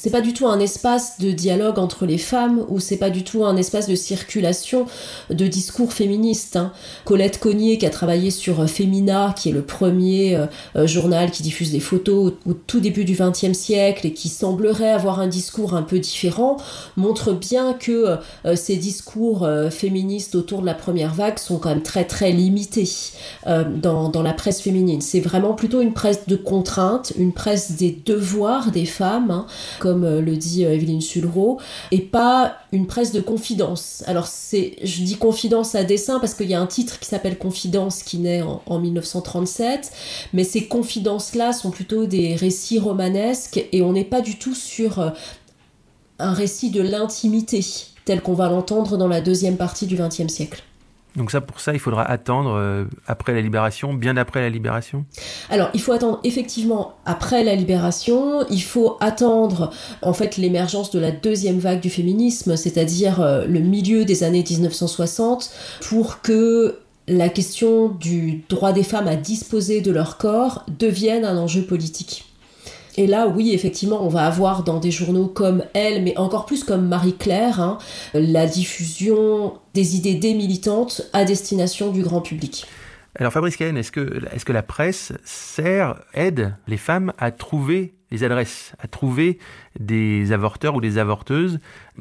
c'est 0.00 0.10
pas 0.10 0.20
du 0.20 0.32
tout 0.32 0.46
un 0.46 0.60
espace 0.60 1.18
de 1.18 1.32
dialogue 1.32 1.80
entre 1.80 2.06
les 2.06 2.18
femmes 2.18 2.64
ou 2.68 2.78
c'est 2.78 2.98
pas 2.98 3.10
du 3.10 3.24
tout 3.24 3.44
un 3.44 3.56
espace 3.56 3.88
de 3.88 3.96
circulation 3.96 4.86
de 5.28 5.46
discours 5.48 5.92
féministes. 5.92 6.54
Hein. 6.54 6.72
Colette 7.04 7.40
Cognier 7.40 7.78
qui 7.78 7.86
a 7.86 7.90
travaillé 7.90 8.30
sur 8.30 8.60
euh, 8.60 8.66
Femina, 8.68 9.34
qui 9.36 9.48
est 9.48 9.52
le 9.52 9.62
premier 9.62 10.36
euh, 10.36 10.46
euh, 10.76 10.86
journal 10.86 11.32
qui 11.32 11.42
diffuse 11.42 11.72
des 11.72 11.80
photos 11.80 12.32
au, 12.46 12.52
tout 12.52 12.78
début 12.78 13.04
du 13.04 13.14
XXe 13.14 13.58
siècle 13.58 14.06
et 14.06 14.12
qui 14.12 14.28
semblerait 14.28 14.92
avoir 14.92 15.18
un 15.18 15.26
discours 15.26 15.74
un 15.74 15.82
peu 15.82 15.98
différent, 15.98 16.58
montre 16.96 17.32
bien 17.32 17.72
que 17.72 18.16
ces 18.54 18.76
discours 18.76 19.48
féministes 19.70 20.34
autour 20.34 20.60
de 20.60 20.66
la 20.66 20.74
première 20.74 21.14
vague 21.14 21.38
sont 21.38 21.58
quand 21.58 21.70
même 21.70 21.82
très 21.82 22.04
très 22.04 22.30
limités 22.30 22.88
dans, 23.46 24.08
dans 24.08 24.22
la 24.22 24.32
presse 24.32 24.60
féminine. 24.60 25.00
C'est 25.00 25.20
vraiment 25.20 25.54
plutôt 25.54 25.80
une 25.80 25.92
presse 25.92 26.26
de 26.26 26.36
contrainte, 26.36 27.12
une 27.18 27.32
presse 27.32 27.72
des 27.72 27.90
devoirs 28.04 28.70
des 28.70 28.86
femmes. 28.86 29.30
Hein 29.30 29.46
euh, 29.94 30.20
le 30.20 30.36
dit 30.36 30.64
euh, 30.64 30.74
Evelyne 30.74 31.00
Sulro, 31.00 31.60
et 31.90 32.00
pas 32.00 32.58
une 32.72 32.86
presse 32.86 33.12
de 33.12 33.20
confidence. 33.20 34.02
Alors 34.06 34.26
c'est, 34.26 34.76
je 34.82 35.02
dis 35.02 35.16
confidence 35.16 35.74
à 35.74 35.84
dessein 35.84 36.18
parce 36.20 36.34
qu'il 36.34 36.48
y 36.48 36.54
a 36.54 36.60
un 36.60 36.66
titre 36.66 36.98
qui 36.98 37.06
s'appelle 37.06 37.38
Confidence 37.38 38.02
qui 38.02 38.18
naît 38.18 38.42
en, 38.42 38.78
1937, 38.78 39.90
mais 40.32 40.44
ces 40.44 40.66
confidences-là 40.66 41.52
sont 41.52 41.70
plutôt 41.70 42.06
des 42.06 42.34
récits 42.34 42.78
romanesques 42.78 43.64
et 43.72 43.82
on 43.82 43.92
n'est 43.92 44.04
pas 44.04 44.20
du 44.20 44.38
tout 44.38 44.54
sur 44.54 44.98
euh, 44.98 45.10
un 46.18 46.32
récit 46.32 46.70
de 46.70 46.82
l'intimité 46.82 47.64
tel 48.04 48.22
qu'on 48.22 48.34
va 48.34 48.48
l'entendre 48.48 48.96
dans 48.96 49.08
la 49.08 49.20
deuxième 49.20 49.56
partie 49.56 49.86
du 49.86 49.96
XXe 49.96 50.28
siècle. 50.28 50.62
Donc 51.18 51.32
ça, 51.32 51.40
pour 51.40 51.60
ça, 51.60 51.74
il 51.74 51.80
faudra 51.80 52.04
attendre 52.08 52.54
euh, 52.54 52.84
après 53.06 53.34
la 53.34 53.40
libération, 53.40 53.92
bien 53.92 54.16
après 54.16 54.40
la 54.40 54.48
libération? 54.48 55.04
Alors, 55.50 55.68
il 55.74 55.80
faut 55.80 55.92
attendre 55.92 56.20
effectivement 56.22 56.94
après 57.04 57.42
la 57.42 57.56
libération, 57.56 58.46
il 58.48 58.62
faut 58.62 58.96
attendre 59.00 59.70
en 60.00 60.12
fait 60.12 60.36
l'émergence 60.36 60.90
de 60.92 61.00
la 61.00 61.10
deuxième 61.10 61.58
vague 61.58 61.80
du 61.80 61.90
féminisme, 61.90 62.56
c'est-à-dire 62.56 63.20
euh, 63.20 63.46
le 63.46 63.58
milieu 63.58 64.04
des 64.04 64.22
années 64.22 64.44
1960, 64.48 65.50
pour 65.88 66.22
que 66.22 66.78
la 67.08 67.28
question 67.28 67.88
du 67.88 68.44
droit 68.48 68.72
des 68.72 68.84
femmes 68.84 69.08
à 69.08 69.16
disposer 69.16 69.80
de 69.80 69.90
leur 69.90 70.18
corps 70.18 70.64
devienne 70.78 71.24
un 71.24 71.36
enjeu 71.36 71.62
politique. 71.62 72.27
Et 72.98 73.06
là, 73.06 73.28
oui, 73.28 73.52
effectivement, 73.54 74.04
on 74.04 74.08
va 74.08 74.26
avoir 74.26 74.64
dans 74.64 74.80
des 74.80 74.90
journaux 74.90 75.28
comme 75.28 75.62
Elle, 75.72 76.02
mais 76.02 76.18
encore 76.18 76.46
plus 76.46 76.64
comme 76.64 76.88
Marie-Claire, 76.88 77.60
hein, 77.60 77.78
la 78.12 78.44
diffusion 78.44 79.54
des 79.72 79.94
idées 79.94 80.16
des 80.16 80.34
militantes 80.34 81.02
à 81.12 81.24
destination 81.24 81.92
du 81.92 82.02
grand 82.02 82.20
public. 82.20 82.66
Alors 83.14 83.32
Fabrice 83.32 83.56
Cahen, 83.56 83.76
est-ce 83.76 83.92
que, 83.92 84.20
que 84.44 84.52
la 84.52 84.64
presse 84.64 85.12
sert, 85.24 86.00
aide 86.12 86.56
les 86.66 86.76
femmes 86.76 87.12
à 87.18 87.30
trouver 87.30 87.94
les 88.10 88.24
adresses, 88.24 88.72
à 88.80 88.88
trouver 88.88 89.38
des 89.78 90.32
avorteurs 90.32 90.74
ou 90.74 90.80
des 90.80 90.98
avorteuses? 90.98 91.60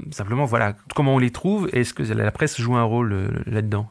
Simplement, 0.10 0.46
voilà, 0.46 0.74
comment 0.96 1.14
on 1.14 1.20
les 1.20 1.32
trouve? 1.32 1.70
Est-ce 1.74 1.94
que 1.94 2.02
la 2.02 2.32
presse 2.32 2.60
joue 2.60 2.76
un 2.76 2.84
rôle 2.84 3.14
euh, 3.14 3.30
là-dedans? 3.46 3.88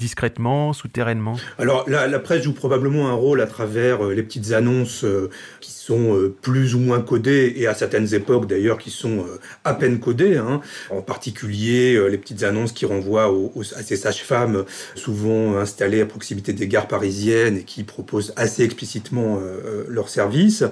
Discrètement, 0.00 0.72
souterrainement 0.72 1.36
Alors, 1.58 1.84
la, 1.88 2.18
presse 2.18 2.42
joue 2.42 2.52
probablement 2.52 3.08
un 3.08 3.12
rôle 3.12 3.40
à 3.40 3.46
travers 3.46 4.04
euh, 4.04 4.14
les 4.14 4.24
petites 4.24 4.52
annonces 4.52 5.04
euh, 5.04 5.30
qui 5.60 5.70
sont 5.70 6.30
plus 6.42 6.74
ou 6.74 6.80
moins 6.80 7.00
codées, 7.00 7.52
et 7.56 7.66
à 7.66 7.74
certaines 7.74 8.14
époques 8.14 8.46
d'ailleurs 8.46 8.78
qui 8.78 8.90
sont 8.90 9.26
à 9.64 9.74
peine 9.74 10.00
codées. 10.00 10.36
Hein. 10.36 10.60
En 10.90 11.02
particulier, 11.02 12.00
les 12.08 12.18
petites 12.18 12.42
annonces 12.42 12.72
qui 12.72 12.86
renvoient 12.86 13.32
à 13.76 13.82
ces 13.82 13.96
sages-femmes, 13.96 14.64
souvent 14.94 15.56
installées 15.58 16.00
à 16.00 16.06
proximité 16.06 16.52
des 16.52 16.68
gares 16.68 16.88
parisiennes 16.88 17.58
et 17.58 17.64
qui 17.64 17.82
proposent 17.82 18.32
assez 18.36 18.62
explicitement 18.62 19.40
leurs 19.88 20.08
services. 20.08 20.64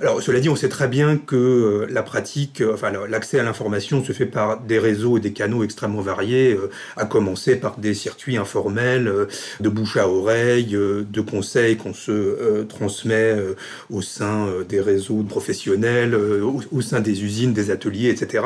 Alors, 0.00 0.22
cela 0.22 0.40
dit, 0.40 0.48
on 0.48 0.56
sait 0.56 0.68
très 0.68 0.88
bien 0.88 1.16
que 1.16 1.86
la 1.90 2.02
pratique, 2.02 2.60
euh, 2.60 2.74
enfin 2.74 2.92
l'accès 3.08 3.40
à 3.40 3.42
l'information 3.42 4.04
se 4.04 4.12
fait 4.12 4.26
par 4.26 4.60
des 4.60 4.78
réseaux 4.78 5.16
et 5.16 5.20
des 5.20 5.32
canaux 5.32 5.64
extrêmement 5.64 6.00
variés, 6.00 6.54
euh, 6.54 6.70
à 6.96 7.04
commencer 7.04 7.56
par 7.56 7.78
des 7.78 7.94
circuits 7.94 8.36
informels 8.36 8.67
euh, 8.76 9.26
de 9.60 9.68
bouche 9.68 9.96
à 9.96 10.08
oreille, 10.08 10.76
de 10.76 11.20
conseils 11.20 11.76
qu'on 11.76 11.94
se 11.94 12.62
transmet 12.64 13.36
au 13.90 14.02
sein 14.02 14.48
des 14.68 14.80
réseaux 14.80 15.22
professionnels, 15.22 16.14
au, 16.14 16.80
sein 16.80 17.00
des 17.00 17.24
usines, 17.24 17.52
des 17.52 17.70
ateliers, 17.70 18.10
etc. 18.10 18.44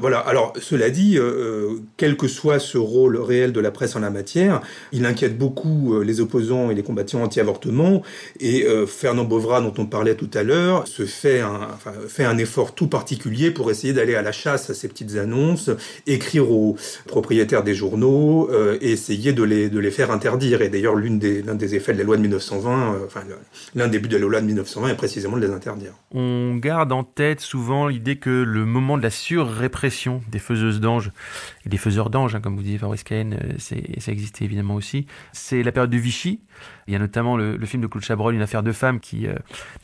voilà. 0.00 0.18
Alors 0.18 0.52
cela 0.60 0.90
dit, 0.90 1.18
quel 1.96 2.16
que 2.16 2.28
soit 2.28 2.58
ce 2.58 2.78
rôle 2.78 3.16
réel 3.16 3.52
de 3.52 3.60
la 3.60 3.70
presse 3.70 3.96
en 3.96 4.00
la 4.00 4.10
matière, 4.10 4.60
il 4.92 5.06
inquiète 5.06 5.38
beaucoup 5.38 6.00
les 6.02 6.20
opposants 6.20 6.70
et 6.70 6.74
les 6.74 6.82
combattants 6.82 7.22
anti-avortement. 7.22 8.02
Et 8.40 8.66
Fernand 8.86 9.24
Bovra, 9.24 9.60
dont 9.60 9.74
on 9.78 9.86
parlait 9.86 10.14
tout 10.14 10.30
à 10.34 10.42
l'heure, 10.42 10.86
se 10.86 11.04
fait 11.04 11.40
un, 11.40 11.68
fait 12.08 12.24
un 12.24 12.38
effort 12.38 12.74
tout 12.74 12.88
particulier 12.88 13.50
pour 13.50 13.70
essayer 13.70 13.92
d'aller 13.92 14.14
à 14.14 14.22
la 14.22 14.32
chasse 14.32 14.70
à 14.70 14.74
ces 14.74 14.88
petites 14.88 15.16
annonces, 15.16 15.70
écrire 16.06 16.50
aux 16.50 16.76
propriétaires 17.06 17.62
des 17.62 17.74
journaux 17.74 18.48
euh, 18.50 18.78
et 18.80 18.92
essayer 18.92 19.19
de 19.20 19.42
les, 19.42 19.90
faire 19.90 20.10
interdire. 20.10 20.62
Et 20.62 20.68
d'ailleurs, 20.68 20.96
l'un 20.96 21.14
des, 21.14 21.42
des 21.42 21.74
effets 21.74 21.92
de 21.92 21.98
la 21.98 22.04
loi 22.04 22.16
de 22.16 22.22
1920, 22.22 22.94
euh, 22.94 23.06
enfin, 23.06 23.22
l'un 23.74 23.88
des 23.88 23.98
buts 23.98 24.08
de 24.08 24.16
la 24.16 24.22
loi 24.22 24.40
de 24.40 24.46
1920 24.46 24.88
est 24.88 24.96
précisément 24.96 25.36
de 25.36 25.46
les 25.46 25.52
interdire. 25.52 25.92
On 26.12 26.56
garde 26.56 26.92
en 26.92 27.04
tête 27.04 27.40
souvent 27.40 27.86
l'idée 27.86 28.16
que 28.16 28.30
le 28.30 28.64
moment 28.64 28.98
de 28.98 29.02
la 29.02 29.10
surrépression 29.10 30.22
des 30.30 30.38
faiseuses 30.38 30.80
d'anges 30.80 31.12
des 31.66 31.76
faiseurs 31.76 32.10
d'anges, 32.10 32.34
hein, 32.34 32.40
comme 32.40 32.56
vous 32.56 32.62
disiez, 32.62 32.78
Fabrice 32.78 33.04
Cahen, 33.04 33.34
euh, 33.34 33.52
ça 33.58 34.12
existait 34.12 34.44
évidemment 34.44 34.74
aussi, 34.74 35.06
c'est 35.32 35.62
la 35.62 35.72
période 35.72 35.90
de 35.90 35.98
Vichy. 35.98 36.40
Il 36.88 36.92
y 36.92 36.96
a 36.96 36.98
notamment 36.98 37.36
le, 37.36 37.64
film 37.66 37.82
de 37.82 37.86
Claude 37.86 38.02
Chabrol, 38.02 38.34
Une 38.34 38.42
affaire 38.42 38.62
de 38.62 38.72
femme, 38.72 38.98
qui 38.98 39.26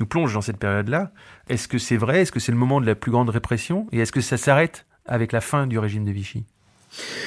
nous 0.00 0.06
plonge 0.06 0.34
dans 0.34 0.40
cette 0.40 0.56
période-là. 0.56 1.12
Est-ce 1.48 1.68
que 1.68 1.78
c'est 1.78 1.96
vrai? 1.96 2.22
Est-ce 2.22 2.32
que 2.32 2.40
c'est 2.40 2.50
le 2.50 2.58
moment 2.58 2.80
de 2.80 2.86
la 2.86 2.96
plus 2.96 3.12
grande 3.12 3.28
répression? 3.28 3.86
Et 3.92 4.00
est-ce 4.00 4.10
que 4.10 4.20
ça 4.20 4.36
s'arrête 4.36 4.86
avec 5.06 5.32
la 5.32 5.40
fin 5.40 5.66
du 5.66 5.78
régime 5.78 6.04
de 6.04 6.10
Vichy? 6.10 6.44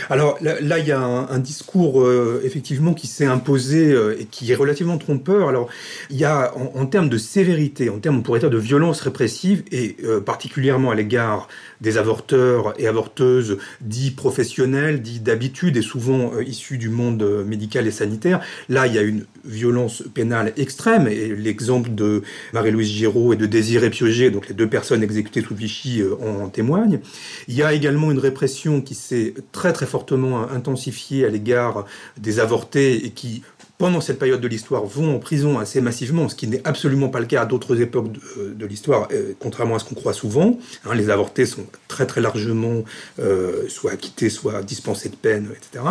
Alors 0.10 0.38
là, 0.42 0.80
il 0.80 0.88
y 0.88 0.92
a 0.92 1.00
un, 1.00 1.40
discours 1.40 2.02
euh, 2.02 2.42
effectivement 2.44 2.94
qui 2.94 3.08
s'est 3.08 3.26
imposé 3.26 3.92
euh, 3.92 4.20
et 4.20 4.26
qui 4.26 4.52
est 4.52 4.56
relativement 4.56 4.98
trompeur. 4.98 5.48
Alors 5.48 5.70
il 6.10 6.18
y 6.18 6.26
a 6.26 6.54
en, 6.56 6.86
termes 6.86 7.10
de 7.10 7.18
sévérité, 7.18 7.90
en 7.90 8.00
termes 8.00 8.18
on 8.18 8.22
pourrait 8.22 8.40
dire 8.40 8.50
de 8.50 8.58
violence 8.58 9.02
répressive 9.02 9.64
et 9.72 9.98
euh, 10.04 10.20
particulièrement 10.20 10.92
à 10.92 10.96
l'égard 10.96 11.48
des 11.82 11.98
avorteurs 11.98 12.74
et 12.78 12.88
avorteuses 12.88 13.58
dits 13.82 14.12
professionnels, 14.12 15.02
dits 15.02 15.20
d'habitude 15.20 15.78
et 15.78 15.82
souvent 15.82 16.38
issus 16.40 16.78
du 16.78 16.90
monde 16.90 17.46
médical 17.46 17.88
et 17.88 17.92
sanitaire. 17.92 18.42
Là, 18.68 18.88
il 18.88 18.96
y 18.96 18.98
a 18.98 19.02
une 19.02 19.26
violence 19.46 20.04
pénale 20.14 20.54
extrême 20.58 21.08
et 21.08 21.36
l'exemple 21.36 21.90
de 21.90 22.24
Marie-Louise 22.54 22.90
Giraud 22.90 23.34
et 23.34 23.36
de 23.36 23.46
Désiré 23.46 23.90
Piogé, 23.90 24.32
donc 24.32 24.48
les 24.48 24.56
deux 24.56 24.68
personnes 24.68 25.04
exécutées 25.04 25.42
sous 25.42 25.56
Vichy, 25.56 26.02
euh, 26.02 26.16
en 26.16 26.50
témoignent. 26.50 27.00
Il 27.48 27.56
y 27.56 27.64
a 27.64 27.74
également 27.74 28.12
une 28.12 28.20
répression 28.20 28.82
qui 28.82 28.96
s'est 28.96 29.34
très 29.52 29.74
très 29.74 29.86
fortement 29.86 30.50
intensifiée 30.50 31.26
à 31.26 31.30
l'égard 31.30 31.86
des 32.18 32.40
avortés 32.40 33.06
et 33.06 33.12
qui 33.12 33.44
pendant 33.80 34.02
cette 34.02 34.20
période 34.20 34.42
de 34.42 34.48
l'histoire, 34.50 34.84
vont 34.84 35.16
en 35.16 35.20
prison 35.20 35.58
assez 35.58 35.80
massivement, 35.80 36.28
ce 36.28 36.36
qui 36.36 36.48
n'est 36.48 36.62
absolument 36.68 37.08
pas 37.08 37.22
le 37.22 37.26
cas 37.26 37.44
à 37.44 37.46
d'autres 37.46 37.82
époques 37.82 38.12
de, 38.12 38.66
l'histoire, 38.66 39.08
euh, 39.14 39.32
contrairement 39.40 39.76
à 39.76 39.80
ce 39.80 39.86
qu'on 39.86 39.96
croit 39.96 40.12
souvent. 40.12 40.60
Hein, 40.84 40.96
les 40.96 41.10
avortés 41.10 41.46
sont 41.46 41.66
très 41.88 42.06
très 42.06 42.20
largement 42.20 42.84
euh, 43.20 43.70
soit 43.70 43.94
acquittés, 43.94 44.30
soit 44.30 44.62
dispensés 44.64 45.08
de 45.08 45.16
peine, 45.16 45.48
etc. 45.56 45.86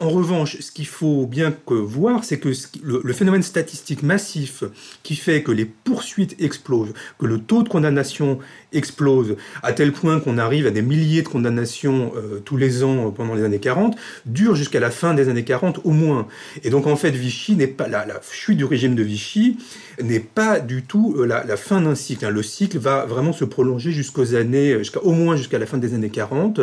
En 0.00 0.10
revanche, 0.10 0.58
ce 0.58 0.72
qu'il 0.72 0.88
faut 0.88 1.26
bien 1.26 1.54
voir, 1.68 2.24
c'est 2.24 2.38
que 2.38 2.50
le, 2.82 3.12
phénomène 3.12 3.44
statistique 3.44 4.02
massif 4.02 4.64
qui 5.04 5.14
fait 5.14 5.44
que 5.44 5.52
les 5.52 5.66
poursuites 5.66 6.34
explosent, 6.40 6.94
que 7.20 7.26
le 7.26 7.38
taux 7.38 7.62
de 7.62 7.68
condamnation 7.68 8.40
explose, 8.72 9.36
à 9.62 9.72
tel 9.72 9.92
point 9.92 10.18
qu'on 10.18 10.36
arrive 10.36 10.66
à 10.66 10.70
des 10.70 10.82
milliers 10.82 11.22
de 11.22 11.28
condamnations 11.28 12.12
euh, 12.16 12.40
tous 12.44 12.56
les 12.56 12.82
ans 12.82 13.12
pendant 13.12 13.34
les 13.34 13.44
années 13.44 13.60
40, 13.60 13.96
dure 14.26 14.56
jusqu'à 14.56 14.80
la 14.80 14.90
fin 14.90 15.14
des 15.14 15.28
années 15.28 15.44
40 15.44 15.82
au 15.84 15.92
moins. 15.92 16.26
Et 16.64 16.70
donc 16.70 16.88
en 16.88 16.96
fait, 16.96 17.03
Vichy 17.12 17.56
n'est 17.56 17.66
pas 17.66 17.88
la, 17.88 18.06
la 18.06 18.20
chute 18.30 18.56
du 18.56 18.64
régime 18.64 18.94
de 18.94 19.02
Vichy 19.02 19.58
n'est 20.02 20.20
pas 20.20 20.60
du 20.60 20.82
tout 20.82 21.14
euh, 21.18 21.26
la, 21.26 21.56
fin 21.56 21.80
d'un 21.80 21.94
cycle. 21.94 22.24
Hein. 22.24 22.30
Le 22.30 22.42
cycle 22.42 22.78
va 22.78 23.04
vraiment 23.06 23.32
se 23.32 23.44
prolonger 23.44 23.92
jusqu'aux 23.92 24.34
années, 24.34 24.78
jusqu'à 24.78 25.00
au 25.00 25.12
moins 25.12 25.36
jusqu'à 25.36 25.58
la 25.58 25.66
fin 25.66 25.78
des 25.78 25.94
années 25.94 26.10
40, 26.10 26.60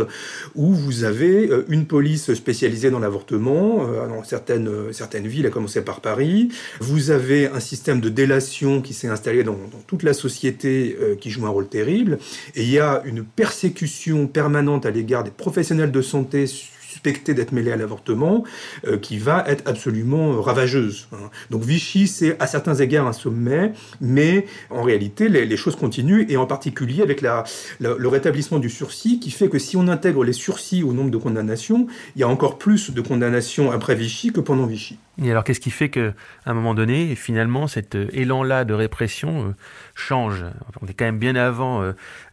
où 0.56 0.74
vous 0.74 1.04
avez 1.04 1.50
euh, 1.50 1.66
une 1.70 1.86
police 1.86 2.34
spécialisée 2.34 2.90
dans 2.90 3.00
l'avortement 3.00 3.88
euh, 3.88 4.08
dans 4.08 4.24
certaines 4.24 5.28
villes, 5.28 5.46
à 5.46 5.50
commencer 5.50 5.82
par 5.82 6.02
Paris. 6.02 6.50
Vous 6.80 7.12
avez 7.12 7.48
un 7.48 7.60
système 7.60 8.02
de 8.02 8.10
délation 8.10 8.82
qui 8.82 8.94
s'est 8.94 9.08
installé 9.08 9.44
dans, 9.44 9.58
toute 9.88 10.04
la 10.04 10.14
société 10.14 10.96
qui 11.20 11.30
joue 11.30 11.46
un 11.46 11.50
rôle 11.50 11.68
terrible. 11.68 12.20
Et 12.56 12.64
il 12.64 12.70
y 12.70 12.80
a 12.80 13.02
une 13.06 13.24
persécution 13.24 14.28
permanente 14.28 14.86
à 14.86 14.92
l'égard 14.92 15.24
des 15.24 15.32
professionnels 15.32 15.92
de 15.92 16.02
santé 16.02 16.48
suspecté 16.92 17.34
d'être 17.34 17.54
mêlé 17.54 17.72
à 17.72 17.78
l'avortement, 17.78 18.44
euh, 18.86 18.98
qui 18.98 19.18
va 19.18 19.46
être 19.48 19.68
absolument 19.68 20.34
euh, 20.34 20.40
ravageuse. 20.40 21.08
Hein. 21.14 21.30
Donc 21.50 21.64
Vichy, 21.64 22.08
c'est 22.08 22.40
à 22.42 22.48
certains 22.48 22.76
égards 22.76 23.08
un 23.08 23.14
sommet, 23.14 23.74
mais 24.02 24.46
en 24.70 24.84
réalité, 24.84 25.30
les, 25.30 25.58
choses 25.58 25.76
continuent, 25.76 26.26
et 26.28 26.38
en 26.38 26.46
particulier 26.46 27.02
avec 27.02 27.22
le 27.22 28.08
rétablissement 28.08 28.60
du 28.60 28.70
sursis, 28.70 29.20
qui 29.20 29.32
fait 29.32 29.48
que 29.48 29.60
si 29.60 29.78
on 29.78 29.88
intègre 29.88 30.24
les 30.24 30.34
sursis 30.34 30.84
au 30.84 30.92
nombre 30.94 31.12
de 31.12 31.18
condamnations, 31.18 31.88
il 32.16 32.22
y 32.22 32.24
a 32.24 32.28
encore 32.28 32.58
plus 32.58 32.92
de 32.92 33.02
condamnations 33.02 33.72
après 33.72 33.96
Vichy 33.96 34.32
que 34.32 34.42
pendant 34.42 34.66
Vichy. 34.66 34.98
Et 35.22 35.30
alors, 35.30 35.44
qu'est-ce 35.44 35.60
qui 35.60 35.72
fait 35.72 35.90
qu'à 35.90 36.14
un 36.46 36.54
moment 36.54 36.74
donné, 36.74 37.16
finalement, 37.16 37.68
cet 37.68 37.96
euh, 37.96 38.08
élan-là 38.12 38.66
de 38.66 38.74
répression 38.74 39.54
change? 39.94 40.44
On 40.82 40.88
est 40.88 40.94
quand 40.94 41.06
même 41.06 41.20
bien 41.20 41.36
avant 41.36 41.84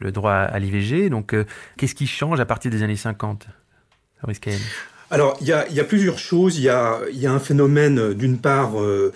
le 0.00 0.12
droit 0.12 0.32
à 0.32 0.58
l'IVG, 0.58 1.10
donc 1.10 1.34
qu'est-ce 1.76 1.94
qui 1.94 2.06
change 2.06 2.40
à 2.40 2.46
partir 2.46 2.70
des 2.70 2.82
années 2.82 2.96
50 2.96 3.46
alors, 5.10 5.38
il 5.40 5.46
y, 5.46 5.52
a, 5.52 5.84
plusieurs 5.84 6.18
choses. 6.18 6.58
Il 6.58 6.64
y 6.64 6.68
a, 6.68 7.00
un 7.24 7.38
phénomène, 7.38 7.98
euh, 7.98 8.14
d'une 8.14 8.36
part, 8.36 8.78
euh, 8.78 9.10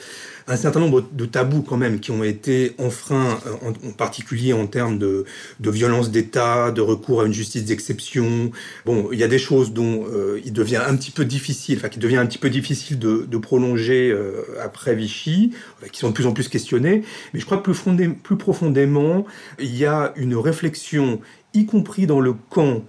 un 0.49 0.57
certain 0.57 0.81
nombre 0.81 1.07
de 1.13 1.27
tabous 1.27 1.61
quand 1.61 1.77
même 1.77 2.01
qui 2.01 2.11
ont 2.11 2.25
été 2.25 2.75
enfreints, 2.79 3.39
euh, 3.47 3.73
en, 3.89 3.93
particulier 3.93 4.55
en 4.55 4.67
termes 4.67 4.97
de, 4.97 5.27
violence 5.61 6.11
d'État, 6.11 6.71
de 6.71 6.81
recours 6.81 7.21
à 7.21 7.27
une 7.27 7.35
justice 7.35 7.67
d'exception. 7.67 8.51
Bon, 8.87 9.11
il 9.13 9.19
y 9.19 9.23
a 9.23 9.29
des 9.29 9.39
choses 9.39 9.75
dont 9.75 10.07
il 10.43 10.53
devient 10.55 10.81
un 10.87 10.97
petit 10.97 11.11
peu 11.11 11.27
difficile, 11.27 11.77
enfin, 11.77 11.91
qui 11.91 11.99
devient 11.99 12.17
un 12.17 12.27
petit 12.27 12.39
peu 12.39 12.49
difficile 12.49 12.99
de, 12.99 13.37
prolonger 13.37 14.17
après 14.63 14.95
Vichy, 14.95 15.53
qui 15.91 16.01
sont 16.01 16.09
de 16.09 16.15
plus 16.15 16.27
en 16.27 16.33
plus 16.33 16.49
questionnées. 16.49 17.03
Mais 17.35 17.41
je 17.41 17.45
crois 17.45 17.59
que 17.59 17.71
plus 17.71 18.37
profondément, 18.37 19.27
il 19.59 19.77
y 19.77 19.85
a 19.85 20.15
une 20.17 20.37
réflexion, 20.37 21.21
y 21.55 21.67
compris 21.67 22.07
dans 22.07 22.21
le 22.21 22.33
camp 22.33 22.83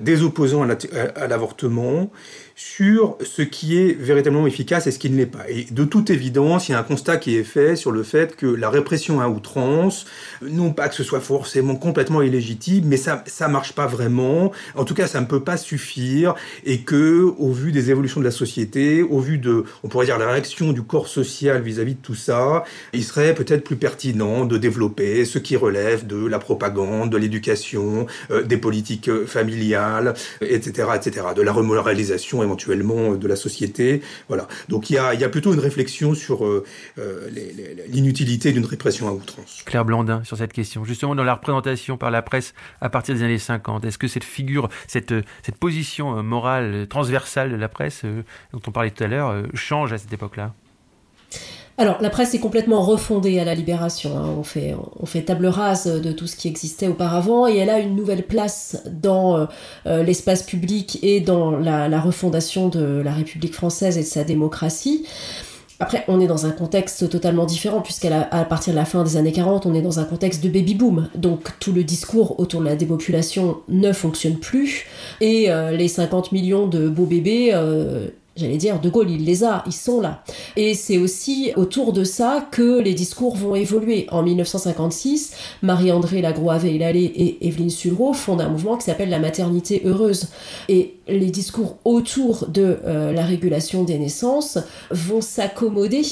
des 0.00 0.22
opposants 0.22 0.68
à 1.16 1.26
l'avortement 1.26 2.10
sur 2.66 3.18
ce 3.22 3.42
qui 3.42 3.78
est 3.78 3.92
véritablement 3.92 4.46
efficace 4.46 4.86
et 4.86 4.90
ce 4.90 4.98
qui 4.98 5.10
ne 5.10 5.18
l'est 5.18 5.26
pas. 5.26 5.48
Et 5.50 5.66
de 5.70 5.84
toute 5.84 6.08
évidence, 6.08 6.68
il 6.68 6.72
y 6.72 6.74
a 6.74 6.78
un 6.78 6.82
constat 6.82 7.18
qui 7.18 7.36
est 7.36 7.44
fait 7.44 7.76
sur 7.76 7.92
le 7.92 8.02
fait 8.02 8.36
que 8.36 8.46
la 8.46 8.70
répression 8.70 9.20
à 9.20 9.28
outrance, 9.28 10.06
non 10.40 10.72
pas 10.72 10.88
que 10.88 10.94
ce 10.94 11.04
soit 11.04 11.20
forcément 11.20 11.76
complètement 11.76 12.22
illégitime, 12.22 12.86
mais 12.86 12.96
ça 12.96 13.22
ça 13.26 13.48
marche 13.48 13.74
pas 13.74 13.86
vraiment. 13.86 14.50
En 14.76 14.84
tout 14.84 14.94
cas, 14.94 15.06
ça 15.06 15.20
ne 15.20 15.26
peut 15.26 15.44
pas 15.44 15.58
suffire 15.58 16.34
et 16.64 16.80
que 16.80 17.34
au 17.38 17.52
vu 17.52 17.70
des 17.70 17.90
évolutions 17.90 18.20
de 18.20 18.24
la 18.24 18.30
société, 18.30 19.02
au 19.02 19.20
vu 19.20 19.36
de 19.36 19.64
on 19.82 19.88
pourrait 19.88 20.06
dire 20.06 20.18
la 20.18 20.30
réaction 20.32 20.72
du 20.72 20.82
corps 20.82 21.08
social 21.08 21.60
vis-à-vis 21.60 21.96
de 21.96 22.02
tout 22.02 22.14
ça, 22.14 22.64
il 22.94 23.04
serait 23.04 23.34
peut-être 23.34 23.62
plus 23.62 23.76
pertinent 23.76 24.46
de 24.46 24.56
développer 24.56 25.26
ce 25.26 25.38
qui 25.38 25.56
relève 25.56 26.06
de 26.06 26.26
la 26.26 26.38
propagande, 26.38 27.10
de 27.10 27.18
l'éducation, 27.18 28.06
euh, 28.30 28.42
des 28.42 28.56
politiques 28.56 29.08
euh, 29.08 29.26
familiales, 29.26 30.14
etc., 30.40 30.88
etc., 30.96 31.26
de 31.36 31.42
la 31.42 31.52
remoralisation 31.52 32.42
éventuellement 32.54 33.12
euh, 33.12 33.16
de 33.16 33.26
la 33.26 33.36
société. 33.36 34.00
Voilà. 34.28 34.46
Donc 34.68 34.90
il 34.90 34.94
y 34.94 34.98
a, 34.98 35.28
plutôt 35.28 35.52
une 35.52 35.60
réflexion 35.60 36.14
sur 36.14 36.44
euh, 36.44 36.64
euh, 36.98 37.28
l'inutilité 37.88 38.52
d'une 38.52 38.64
répression 38.64 39.08
à 39.08 39.12
outrance. 39.12 39.62
Claire 39.66 39.84
Blandin, 39.84 40.22
sur 40.24 40.36
cette 40.36 40.52
question. 40.52 40.84
Justement, 40.84 41.14
dans 41.14 41.24
la 41.24 41.34
représentation 41.34 41.96
par 41.96 42.10
la 42.10 42.22
presse 42.22 42.54
à 42.80 42.88
partir 42.88 43.14
des 43.14 43.22
années 43.22 43.38
50, 43.38 43.84
est-ce 43.84 43.98
que 43.98 44.08
cette 44.08 44.24
figure, 44.24 44.68
cette 44.86 45.12
position 45.58 46.22
morale 46.22 46.86
transversale 46.88 47.50
de 47.50 47.56
la 47.56 47.68
presse, 47.68 48.02
dont 48.52 48.60
on 48.66 48.70
parlait 48.70 48.90
tout 48.90 49.02
à 49.02 49.08
l'heure, 49.08 49.44
change 49.54 49.92
à 49.92 49.98
cette 49.98 50.12
époque-là? 50.12 50.54
Alors, 51.76 52.00
la 52.00 52.08
presse 52.08 52.34
est 52.34 52.38
complètement 52.38 52.82
refondée 52.82 53.40
à 53.40 53.44
la 53.44 53.54
Libération. 53.54 54.16
Hein. 54.16 54.28
On, 54.38 54.44
fait, 55.06 55.22
table 55.22 55.46
rase 55.46 55.86
de 55.86 56.12
tout 56.12 56.28
ce 56.28 56.36
qui 56.36 56.46
existait 56.46 56.86
auparavant 56.86 57.48
et 57.48 57.56
elle 57.56 57.70
a 57.70 57.80
une 57.80 57.96
nouvelle 57.96 58.22
place 58.22 58.82
dans 58.86 59.36
euh, 59.36 59.46
euh, 59.86 60.02
l'espace 60.04 60.44
public 60.44 61.00
et 61.02 61.20
dans 61.20 61.50
la, 61.50 62.00
refondation 62.00 62.68
de 62.68 63.02
la 63.04 63.12
République 63.12 63.54
française 63.54 63.98
et 63.98 64.02
de 64.02 64.06
sa 64.06 64.22
démocratie. 64.22 65.04
Après, 65.80 66.04
on 66.06 66.20
est 66.20 66.28
dans 66.28 66.46
un 66.46 66.52
contexte 66.52 67.10
totalement 67.10 67.44
différent, 67.44 67.80
puisqu'à 67.80 68.22
partir 68.48 68.72
de 68.72 68.78
la 68.78 68.84
fin 68.84 69.02
des 69.02 69.16
années 69.16 69.32
40, 69.32 69.66
on 69.66 69.74
est 69.74 69.82
dans 69.82 69.98
un 69.98 70.04
contexte 70.04 70.44
de 70.44 70.48
baby-boom. 70.48 71.08
Donc 71.16 71.58
tout 71.58 71.72
le 71.72 71.82
discours 71.82 72.38
autour 72.38 72.60
de 72.60 72.66
la 72.66 72.76
dépopulation 72.76 73.58
ne 73.68 73.92
fonctionne 73.92 74.36
plus, 74.36 74.86
et 75.20 75.50
euh, 75.50 75.72
les 75.72 75.88
50 75.88 76.30
millions 76.30 76.68
de 76.68 76.88
beaux 76.88 77.06
bébés 77.06 77.52
J'allais 78.36 78.56
dire, 78.56 78.80
De 78.80 78.90
Gaulle, 78.90 79.10
il 79.10 79.24
les 79.24 79.44
a, 79.44 79.62
ils 79.64 79.72
sont 79.72 80.00
là. 80.00 80.24
Et 80.56 80.74
c'est 80.74 80.98
aussi 80.98 81.52
autour 81.54 81.92
de 81.92 82.02
ça 82.02 82.48
que 82.50 82.80
les 82.80 82.92
discours 82.92 83.36
vont 83.36 83.54
évoluer. 83.54 84.06
En 84.10 84.24
1956, 84.24 85.36
Marie-André 85.62 86.20
Lagroave-Hélallé 86.20 87.04
et 87.04 87.46
Evelyne 87.46 87.70
Sulro 87.70 88.12
fondent 88.12 88.40
un 88.40 88.48
mouvement 88.48 88.76
qui 88.76 88.86
s'appelle 88.86 89.10
la 89.10 89.20
maternité 89.20 89.82
heureuse. 89.84 90.28
Et 90.68 90.96
les 91.06 91.30
discours 91.30 91.78
autour 91.84 92.48
de 92.48 92.78
euh, 92.84 93.12
la 93.12 93.24
régulation 93.24 93.84
des 93.84 93.98
naissances 93.98 94.58
vont 94.90 95.20
s'accommoder 95.20 96.02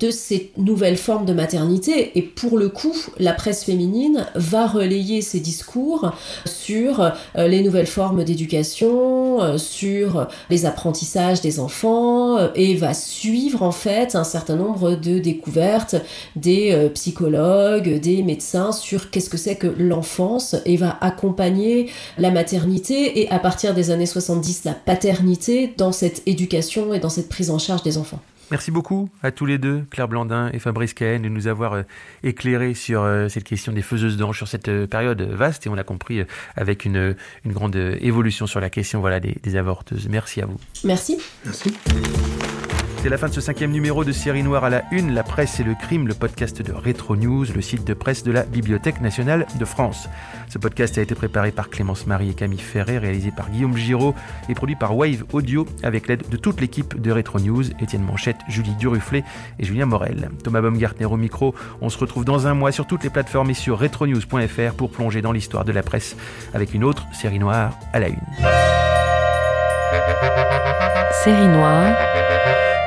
de 0.00 0.10
ces 0.10 0.52
nouvelles 0.56 0.96
formes 0.96 1.24
de 1.24 1.32
maternité. 1.32 2.16
Et 2.18 2.22
pour 2.22 2.58
le 2.58 2.68
coup 2.68 2.94
la 3.18 3.32
presse 3.32 3.64
féminine 3.64 4.26
va 4.34 4.66
relayer 4.66 5.22
ces 5.22 5.40
discours 5.40 6.12
sur 6.44 7.00
euh, 7.00 7.48
les 7.48 7.62
nouvelles 7.62 7.86
formes 7.86 8.24
d'éducation 8.24 9.42
euh, 9.42 9.58
sur 9.58 10.28
les 10.50 10.66
apprentissages 10.66 11.40
des 11.40 11.60
enfants 11.60 12.36
euh, 12.38 12.48
et 12.54 12.74
va 12.74 12.94
suivre 12.94 13.62
en 13.62 13.72
fait 13.72 14.14
un 14.14 14.24
certain 14.24 14.56
nombre 14.56 14.94
de 14.94 15.18
découvertes 15.18 15.96
des 16.36 16.90
psychologues 16.94 18.00
des 18.00 18.22
médecins 18.22 18.72
sur 18.72 19.10
qu'est-ce 19.10 19.30
que 19.30 19.36
c'est 19.36 19.56
que 19.56 19.66
l'enfance 19.66 20.56
et 20.64 20.76
va 20.76 20.96
accompagner 21.00 21.90
la 22.18 22.30
maternité. 22.30 23.20
Et 23.20 23.30
à 23.30 23.38
partir 23.38 23.74
des 23.74 23.90
années 23.90 24.06
70 24.06 24.64
la 24.64 24.72
paternité 24.72 25.72
dans 25.76 25.92
cette 25.92 26.22
éducation 26.26 26.94
et 26.94 27.00
dans 27.00 27.08
cette 27.08 27.28
prise 27.28 27.50
en 27.50 27.58
charge 27.58 27.82
des 27.82 27.98
enfants 27.98 28.20
Merci 28.50 28.70
beaucoup 28.70 29.08
à 29.22 29.30
tous 29.30 29.46
les 29.46 29.58
deux, 29.58 29.84
Claire 29.90 30.08
Blandin 30.08 30.50
et 30.52 30.58
Fabrice 30.58 30.94
Cahen, 30.94 31.22
de 31.22 31.28
nous 31.28 31.46
avoir 31.46 31.74
euh, 31.74 31.82
éclairé 32.22 32.74
sur 32.74 33.02
euh, 33.02 33.28
cette 33.28 33.44
question 33.44 33.72
des 33.72 33.82
faiseuses 33.82 34.16
d'anges, 34.16 34.36
sur 34.36 34.48
cette 34.48 34.68
euh, 34.68 34.86
période 34.86 35.20
vaste, 35.22 35.66
et 35.66 35.70
on 35.70 35.74
l'a 35.74 35.84
compris 35.84 36.22
avec 36.56 36.84
une, 36.84 37.16
une 37.44 37.52
grande 37.52 37.76
évolution 37.76 38.46
sur 38.46 38.60
la 38.60 38.70
question 38.70 39.00
voilà, 39.00 39.20
des, 39.20 39.36
des 39.42 39.56
avorteuses. 39.56 40.08
Merci 40.08 40.40
à 40.40 40.46
vous. 40.46 40.58
Merci. 40.84 41.18
Merci. 41.44 41.74
C'est 43.04 43.10
la 43.10 43.18
fin 43.18 43.28
de 43.28 43.34
ce 43.34 43.42
cinquième 43.42 43.70
numéro 43.70 44.02
de 44.02 44.12
Série 44.12 44.42
Noire 44.42 44.64
à 44.64 44.70
la 44.70 44.84
Une, 44.90 45.12
la 45.12 45.22
presse 45.22 45.60
et 45.60 45.62
le 45.62 45.74
crime, 45.74 46.08
le 46.08 46.14
podcast 46.14 46.62
de 46.62 46.72
Retro 46.72 47.16
News, 47.16 47.44
le 47.54 47.60
site 47.60 47.84
de 47.84 47.92
presse 47.92 48.22
de 48.22 48.32
la 48.32 48.44
Bibliothèque 48.44 49.02
nationale 49.02 49.46
de 49.58 49.64
France. 49.66 50.08
Ce 50.48 50.56
podcast 50.56 50.96
a 50.96 51.02
été 51.02 51.14
préparé 51.14 51.52
par 51.52 51.68
Clémence 51.68 52.06
Marie 52.06 52.30
et 52.30 52.34
Camille 52.34 52.58
Ferré, 52.58 52.96
réalisé 52.96 53.30
par 53.30 53.50
Guillaume 53.50 53.76
Giraud 53.76 54.14
et 54.48 54.54
produit 54.54 54.74
par 54.74 54.96
Wave 54.96 55.22
Audio 55.34 55.66
avec 55.82 56.08
l'aide 56.08 56.22
de 56.30 56.38
toute 56.38 56.62
l'équipe 56.62 56.98
de 56.98 57.12
Retro 57.12 57.40
News, 57.40 57.64
Étienne 57.78 58.04
Manchette, 58.04 58.38
Julie 58.48 58.74
Duruflé 58.76 59.22
et 59.58 59.64
Julien 59.64 59.84
Morel. 59.84 60.30
Thomas 60.42 60.62
Baumgartner 60.62 61.04
au 61.04 61.18
micro. 61.18 61.54
On 61.82 61.90
se 61.90 61.98
retrouve 61.98 62.24
dans 62.24 62.46
un 62.46 62.54
mois 62.54 62.72
sur 62.72 62.86
toutes 62.86 63.04
les 63.04 63.10
plateformes 63.10 63.50
et 63.50 63.54
sur 63.54 63.78
retronews.fr 63.80 64.72
pour 64.78 64.90
plonger 64.90 65.20
dans 65.20 65.32
l'histoire 65.32 65.66
de 65.66 65.72
la 65.72 65.82
presse 65.82 66.16
avec 66.54 66.72
une 66.72 66.84
autre 66.84 67.04
Série 67.12 67.38
Noire 67.38 67.78
à 67.92 68.00
la 68.00 68.08
Une. 68.08 68.16
Série 71.22 71.48
Noire 71.48 71.94